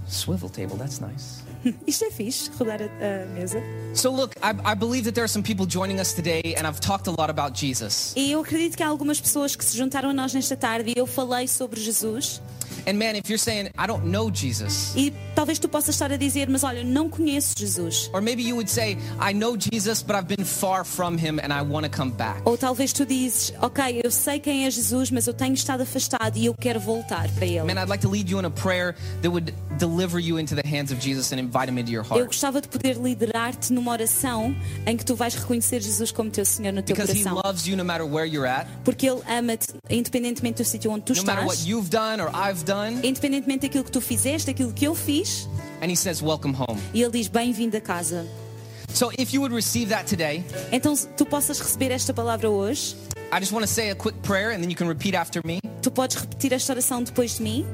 Swivel 0.08 0.50
table, 0.50 0.76
that's 0.76 0.98
nice. 0.98 1.44
Isto 1.86 2.06
é 2.06 2.10
fixe, 2.10 2.50
rodar 2.58 2.80
a, 2.82 2.86
a 3.22 3.26
mesa. 3.26 3.62
So 3.94 4.10
look, 4.10 4.34
I, 4.42 4.54
I 4.64 4.74
believe 4.74 5.04
that 5.04 5.14
there 5.14 5.24
are 5.24 5.28
some 5.28 5.42
people 5.42 5.66
joining 5.66 6.00
us 6.00 6.14
today, 6.14 6.54
and 6.56 6.66
I've 6.66 6.80
talked 6.80 7.06
a 7.08 7.10
lot 7.10 7.28
about 7.30 7.52
Jesus. 7.54 8.12
E 8.16 8.32
eu 8.32 8.40
acredito 8.40 8.76
que 8.76 8.82
há 8.82 8.88
algumas 8.88 9.20
pessoas 9.20 9.54
que 9.54 9.64
se 9.64 9.76
juntaram 9.76 10.10
a 10.10 10.12
nós 10.14 10.32
nesta 10.32 10.56
tarde 10.56 10.92
e 10.96 10.98
eu 10.98 11.06
falei 11.06 11.46
sobre 11.46 11.78
Jesus. 11.80 12.40
And 12.84 12.94
man, 12.94 13.14
if 13.16 13.28
you're 13.28 13.38
saying, 13.38 13.68
I 13.78 13.86
don't 13.86 14.06
know 14.06 14.28
Jesus, 14.32 14.92
E 14.96 15.12
talvez 15.36 15.58
tu 15.60 15.68
possas 15.68 15.94
estar 15.94 16.10
a 16.10 16.16
dizer, 16.16 16.48
mas 16.48 16.64
olha, 16.64 16.82
não 16.82 17.08
conheço 17.08 17.54
Jesus. 17.56 18.10
or 18.12 18.20
maybe 18.20 18.42
you 18.42 18.56
would 18.56 18.68
say, 18.68 18.96
I 19.20 19.32
know 19.32 19.56
Jesus, 19.56 20.02
but 20.02 20.16
I've 20.16 20.26
been 20.26 20.44
far 20.44 20.84
from 20.84 21.16
him 21.16 21.38
and 21.38 21.52
I 21.52 21.62
want 21.62 21.84
to 21.84 21.90
come 21.90 22.10
back. 22.10 22.40
Ou 22.44 22.56
talvez 22.58 22.92
tu 22.92 23.06
dizes, 23.06 23.52
ok, 23.60 24.00
eu 24.02 24.10
sei 24.10 24.40
quem 24.40 24.66
é 24.66 24.70
Jesus, 24.70 25.12
mas 25.12 25.28
eu 25.28 25.34
tenho 25.34 25.54
estado 25.54 25.82
afastado 25.82 26.36
e 26.36 26.46
eu 26.46 26.54
quero 26.54 26.80
voltar 26.80 27.28
para 27.34 27.46
Ele. 27.46 27.62
Man, 27.62 27.80
I'd 27.80 27.88
like 27.88 28.02
to 28.02 28.10
lead 28.10 28.28
you 28.28 28.40
in 28.40 28.46
a 28.46 28.50
prayer 28.50 28.96
that 29.20 29.30
would 29.30 29.54
deliver 29.78 30.18
you 30.18 30.38
into 30.40 30.56
the 30.56 30.66
hands 30.66 30.90
of 30.90 30.98
Jesus 31.00 31.30
and 31.32 31.38
invite 31.38 31.68
him 31.70 31.78
into 31.78 31.92
your 31.92 32.04
Eu 32.04 32.16
heart. 32.16 32.26
gostava 32.28 32.60
de 32.60 32.66
poder 32.66 32.96
liderar-te 32.96 33.72
numa 33.82 33.90
oração 33.92 34.54
em 34.86 34.96
que 34.96 35.04
tu 35.04 35.16
vais 35.16 35.34
reconhecer 35.34 35.80
Jesus 35.82 36.12
como 36.12 36.30
teu 36.30 36.44
Senhor 36.44 36.72
no 36.72 36.82
teu 36.82 36.94
Because 36.94 37.12
he 37.12 37.22
coração. 37.24 37.42
loves 37.44 37.66
you 37.66 37.76
no 37.76 37.84
matter 37.84 38.06
where 38.06 38.24
you're 38.24 38.48
at, 38.48 38.66
Porque 38.84 39.06
Ele 39.08 39.20
ama-te 39.28 39.66
independentemente 39.90 40.62
do 40.62 40.68
sítio 40.68 40.90
onde 40.92 41.02
tu 41.04 41.14
no 41.14 41.22
matter 41.24 41.44
what 41.44 41.54
estás, 41.56 41.66
you've 41.68 41.90
done 41.90 42.22
or 42.22 42.30
I've 42.32 42.64
done, 42.64 43.00
independentemente 43.06 43.66
daquilo 43.66 43.84
que 43.84 43.90
tu 43.90 44.00
fizeste, 44.00 44.46
daquilo 44.46 44.72
que 44.72 44.84
eu 44.86 44.94
fiz, 44.94 45.48
and 45.82 45.90
he 45.90 45.96
says, 45.96 46.22
Welcome 46.22 46.54
home. 46.56 46.80
e 46.94 47.02
Ele 47.02 47.10
diz, 47.12 47.26
bem-vindo 47.28 47.76
a 47.76 47.80
casa. 47.80 48.24
So 48.94 49.10
if 49.18 49.32
you 49.32 49.40
would 49.40 49.54
receive 49.54 49.88
that 49.88 50.04
today, 50.06 50.44
Então, 50.70 50.94
se 50.94 51.08
tu 51.16 51.24
possas 51.26 51.58
receber 51.58 51.90
esta 51.90 52.12
palavra 52.14 52.48
hoje, 52.50 52.94
I 53.32 53.40
just 53.40 53.50
want 53.52 53.66
to 53.66 53.72
say 53.72 53.90
a 53.90 53.94
quick 53.94 54.16
prayer 54.22 54.50
and 54.50 54.60
then 54.60 54.70
you 54.70 54.76
can 54.76 54.86
repeat 54.86 55.14
after 55.16 55.40
me. 55.44 55.58
tu 55.80 55.90
podes 55.90 56.16
repetir 56.16 56.52
esta 56.52 56.72
oração 56.74 57.02
depois 57.02 57.36
de 57.38 57.42
mim 57.42 57.66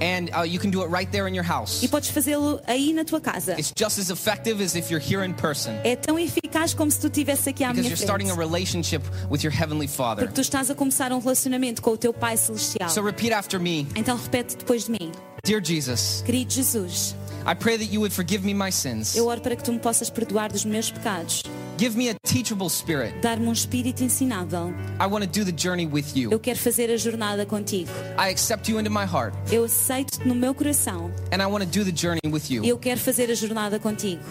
And 0.00 0.30
uh, 0.36 0.42
you 0.44 0.58
can 0.60 0.70
do 0.70 0.82
it 0.82 0.90
right 0.90 1.10
there 1.10 1.28
in 1.28 1.34
your 1.34 1.44
house. 1.48 1.82
e 1.82 1.88
podes 1.88 2.10
fazê-lo 2.10 2.60
aí 2.66 2.92
na 2.92 3.04
tua 3.04 3.20
casa. 3.20 3.52
It's 3.58 3.72
just 3.76 3.98
as 3.98 4.10
effective 4.10 4.62
as 4.62 4.74
if 4.76 4.90
you're 4.90 5.04
here 5.04 5.24
in 5.24 5.34
person 5.34 5.72
É 5.84 5.96
tão 5.96 6.18
eficaz 6.18 6.72
como 6.74 6.90
se 6.90 7.00
tu 7.00 7.08
estivesse 7.08 7.48
aqui 7.50 7.64
à 7.64 7.68
because 7.68 7.80
minha 7.82 7.90
you're 7.90 8.02
starting 8.02 8.30
a 8.30 8.34
frente. 8.34 8.46
relationship 8.48 9.02
with 9.30 9.42
your 9.42 9.52
Heavenly 9.52 9.88
Father. 9.88 10.24
Porque 10.24 10.34
tu 10.34 10.40
estás 10.40 10.70
a 10.70 10.74
começar 10.74 11.12
um 11.12 11.18
relacionamento 11.18 11.82
com 11.82 11.90
o 11.90 11.96
teu 11.96 12.12
Pai 12.12 12.36
Celestial. 12.36 12.88
So 12.90 13.02
repeat 13.02 13.32
after 13.32 13.58
me 13.60 13.86
Então 13.96 14.16
repete 14.16 14.56
depois 14.56 14.84
de 14.84 14.92
mim. 14.92 15.10
Dear 15.44 15.60
Jesus, 15.64 16.22
Querido 16.26 16.52
Jesus, 16.52 17.14
I 17.46 17.54
pray 17.54 17.78
that 17.78 17.92
you 17.92 18.00
would 18.00 18.14
forgive 18.14 18.44
me 18.44 18.52
my 18.54 18.70
sins. 18.70 19.16
eu 19.16 19.26
oro 19.26 19.40
para 19.40 19.56
que 19.56 19.62
tu 19.62 19.72
me 19.72 19.78
possas 19.78 20.10
perdoar 20.10 20.50
dos 20.52 20.64
meus 20.64 20.90
pecados. 20.90 21.42
Give 21.78 21.96
me 21.96 22.08
a 22.10 22.14
teachable 22.26 22.68
spirit. 22.68 23.20
dar-me 23.22 23.46
um 23.46 23.52
espírito 23.52 24.02
ensinável. 24.02 24.74
I 25.00 25.06
want 25.06 25.24
to 25.24 25.30
do 25.30 25.44
the 25.44 25.52
journey 25.56 25.86
with 25.86 26.16
Eu 26.16 26.32
you. 26.32 26.38
quero 26.40 26.58
fazer 26.58 26.90
a 26.90 26.96
jornada 26.96 27.46
contigo. 27.46 27.88
I 28.18 28.30
accept 28.30 28.68
you 28.68 28.80
into 28.80 28.90
my 28.90 29.04
heart, 29.04 29.32
Eu 29.52 29.62
aceito-te 29.64 30.26
no 30.26 30.34
meu 30.34 30.52
coração. 30.52 31.08
and 31.32 31.40
I 31.40 31.46
want 31.46 31.62
to 31.64 31.66
do 31.70 31.84
the 31.84 31.92
journey 31.96 32.20
with 32.28 32.50
you. 32.50 32.64
Eu 32.64 32.78
quero 32.78 32.98
fazer 32.98 33.30
a 33.30 33.34
jornada 33.34 33.78
contigo. 33.78 34.22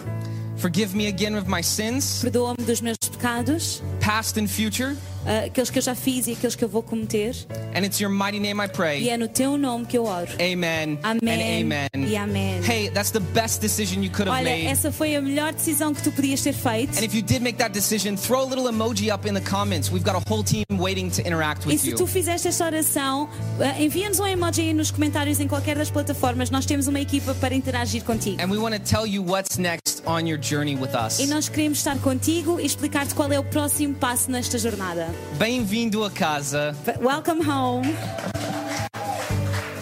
Forgive 0.58 0.94
me 0.94 1.06
again 1.06 1.36
of 1.38 1.48
my 1.48 1.62
sins, 1.62 2.20
Perdoa-me 2.20 2.64
dos 2.66 2.82
meus 2.82 2.98
pecados, 2.98 3.80
past 4.00 4.38
and 4.38 4.46
future, 4.48 4.94
ah, 5.26 5.44
aqueles 5.46 5.70
que 5.70 5.78
eu 5.78 5.82
já 5.82 5.94
fiz 5.94 6.26
e 6.26 6.32
aqueles 6.32 6.54
que 6.54 6.64
eu 6.64 6.68
vou 6.68 6.82
cometer. 6.82 7.34
and 7.74 7.84
it's 7.84 8.00
your 8.00 8.10
mighty 8.10 8.38
name 8.40 8.60
I 8.60 8.66
E 8.66 8.68
pray. 8.68 9.08
é 9.08 9.16
no 9.16 9.28
teu 9.28 9.56
nome 9.56 9.84
que 9.86 9.96
eu 9.96 10.04
oro. 10.04 10.30
Amen 10.34 10.98
Amém 11.02 11.62
amen. 11.62 11.88
e 12.08 12.16
amém. 12.16 12.60
Hey, 12.68 12.90
that's 12.90 13.10
the 13.10 13.20
best 13.20 13.60
decision 13.60 14.02
you 14.02 14.10
could 14.10 14.28
have 14.28 14.38
Olha, 14.40 14.50
made. 14.50 14.66
essa 14.66 14.90
foi 14.92 15.14
a 15.16 15.20
melhor 15.20 15.52
decisão 15.52 15.92
que 15.94 16.02
tu 16.02 16.10
podias 16.12 16.40
ter 16.42 16.52
feito. 16.52 16.98
And 16.98 17.02
if 17.04 17.14
you 17.14 17.22
did 17.22 17.40
make 17.42 17.58
that 17.58 17.72
decision, 17.72 18.16
throw 18.16 18.42
a 18.42 18.46
little 18.48 18.68
emoji 18.68 19.12
up 19.12 19.28
in 19.28 19.34
the 19.34 19.40
comments. 19.40 19.90
We've 19.90 20.04
got 20.04 20.14
a 20.16 20.22
whole 20.32 20.42
team 20.44 20.64
waiting 20.78 21.10
to 21.10 21.20
interact 21.22 21.64
E 21.66 21.68
with 21.68 21.78
se 21.80 21.90
you. 21.90 21.96
tu 21.96 22.06
fizeste 22.06 22.48
esta 22.48 22.64
oração, 22.66 23.28
ah, 23.60 23.80
envia-nos 23.80 24.18
um 24.20 24.26
emoji 24.26 24.62
aí 24.62 24.74
nos 24.74 24.90
comentários 24.90 25.40
em 25.40 25.46
qualquer 25.48 25.76
das 25.76 25.90
plataformas. 25.90 26.50
Nós 26.50 26.64
temos 26.66 26.86
uma 26.86 27.00
equipa 27.00 27.34
para 27.34 27.54
interagir 27.54 28.02
contigo. 28.04 28.40
And 28.42 28.50
we 28.50 28.58
want 28.58 28.74
to 28.74 28.80
tell 28.80 29.06
you 29.06 29.22
what's 29.24 29.56
next 29.58 30.02
on 30.06 30.20
your 30.26 30.38
journey 30.40 30.74
with 30.76 30.90
us. 30.94 31.18
E 31.18 31.26
nós 31.26 31.48
queremos 31.48 31.78
estar 31.78 31.98
contigo 31.98 32.58
e 32.60 32.66
explicar-te 32.66 33.14
qual 33.14 33.30
é 33.32 33.38
o 33.38 33.44
próximo 33.44 33.94
passo 33.94 34.30
nesta 34.30 34.58
jornada. 34.58 35.07
Bem-vindo 35.38 36.04
a 36.04 36.10
casa. 36.10 36.74
But 36.84 37.00
welcome 37.00 37.40
home. 37.40 37.84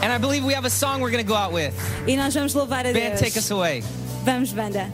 And 0.03 0.13
I 0.13 0.19
believe 0.19 0.45
we 0.45 0.53
have 0.55 0.65
a 0.65 0.71
song 0.71 1.01
we're 1.01 1.11
going 1.11 1.25
to 1.25 1.29
go 1.29 1.35
out 1.35 1.53
with. 1.53 1.75
E 2.07 2.17
nós 2.17 2.35
vamos 2.35 2.55
louvar 2.55 2.87
a 2.87 2.93
Band, 2.93 3.17
Deus. 3.17 3.21
take 3.21 3.37
us 3.37 3.51
away. 3.51 3.83
Vamos, 4.25 4.53
banda. 4.53 4.91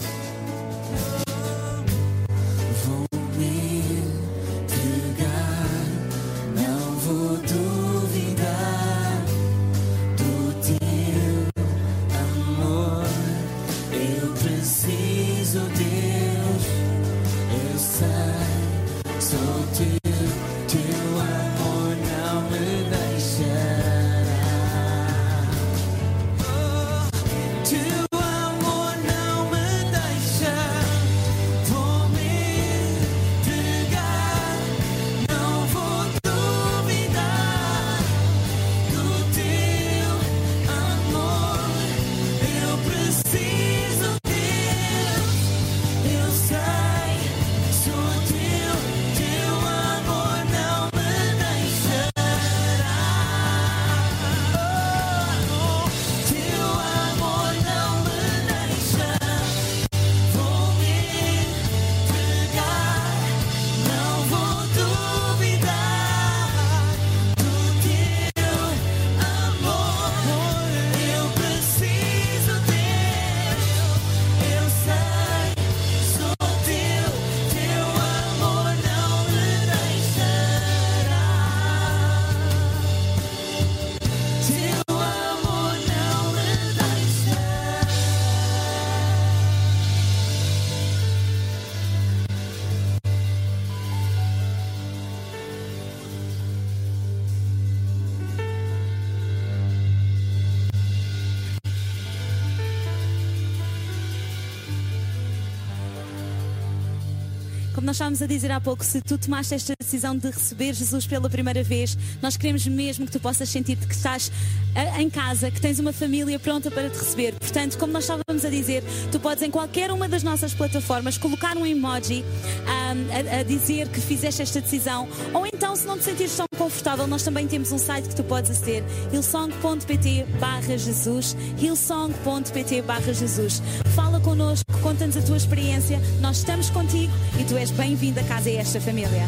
Nós 107.92 107.96
estávamos 107.96 108.22
a 108.22 108.26
dizer 108.26 108.50
há 108.50 108.58
pouco, 108.58 108.82
se 108.82 109.02
tu 109.02 109.18
tomaste 109.18 109.52
esta 109.52 109.74
decisão 109.78 110.16
de 110.16 110.26
receber 110.26 110.72
Jesus 110.72 111.06
pela 111.06 111.28
primeira 111.28 111.62
vez, 111.62 111.94
nós 112.22 112.38
queremos 112.38 112.66
mesmo 112.66 113.04
que 113.04 113.12
tu 113.12 113.20
possas 113.20 113.50
sentir 113.50 113.76
que 113.76 113.94
estás 113.94 114.32
ah, 114.74 115.02
em 115.02 115.10
casa, 115.10 115.50
que 115.50 115.60
tens 115.60 115.78
uma 115.78 115.92
família 115.92 116.38
pronta 116.38 116.70
para 116.70 116.88
te 116.88 116.98
receber. 116.98 117.34
Portanto, 117.34 117.76
como 117.76 117.92
nós 117.92 118.04
estávamos 118.04 118.46
a 118.46 118.48
dizer, 118.48 118.82
tu 119.10 119.20
podes 119.20 119.42
em 119.42 119.50
qualquer 119.50 119.92
uma 119.92 120.08
das 120.08 120.22
nossas 120.22 120.54
plataformas 120.54 121.18
colocar 121.18 121.54
um 121.54 121.66
emoji 121.66 122.24
ah, 122.66 122.81
a, 122.92 123.40
a 123.40 123.42
dizer 123.42 123.88
que 123.88 124.00
fizeste 124.00 124.42
esta 124.42 124.60
decisão. 124.60 125.08
Ou 125.32 125.46
então, 125.46 125.74
se 125.74 125.86
não 125.86 125.98
te 125.98 126.04
sentires 126.04 126.36
tão 126.36 126.46
confortável, 126.56 127.06
nós 127.06 127.22
também 127.22 127.46
temos 127.46 127.72
um 127.72 127.78
site 127.78 128.08
que 128.08 128.16
tu 128.16 128.24
podes 128.24 128.50
aceder, 128.50 128.84
hillsong.pt 129.12 130.26
barra 130.38 130.76
Jesus, 130.76 131.36
hillsong.pt 131.58 132.82
barra 132.82 133.12
Jesus. 133.12 133.62
Fala 133.94 134.20
connosco, 134.20 134.64
conta-nos 134.82 135.16
a 135.16 135.22
tua 135.22 135.36
experiência, 135.36 136.00
nós 136.20 136.38
estamos 136.38 136.70
contigo 136.70 137.12
e 137.38 137.44
tu 137.44 137.56
és 137.56 137.70
bem-vindo 137.70 138.20
a 138.20 138.24
casa 138.24 138.50
e 138.50 138.58
a 138.58 138.60
esta 138.60 138.80
família. 138.80 139.26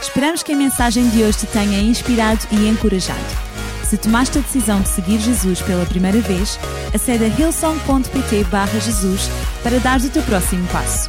Esperamos 0.00 0.42
que 0.42 0.52
a 0.52 0.56
mensagem 0.56 1.08
de 1.10 1.22
hoje 1.22 1.38
te 1.38 1.46
tenha 1.46 1.80
inspirado 1.80 2.40
e 2.50 2.68
encorajado. 2.68 3.48
Se 3.84 3.96
tomaste 3.96 4.38
a 4.38 4.42
decisão 4.42 4.80
de 4.82 4.88
seguir 4.88 5.18
Jesus 5.18 5.62
pela 5.62 5.86
primeira 5.86 6.20
vez, 6.20 6.58
acede 6.94 7.24
a 7.24 7.28
hillsong.pt 7.28 8.44
barra 8.44 8.78
Jesus 8.78 9.30
para 9.62 9.78
dar 9.80 9.98
o 10.00 10.10
teu 10.10 10.22
próximo 10.24 10.66
passo. 10.68 11.08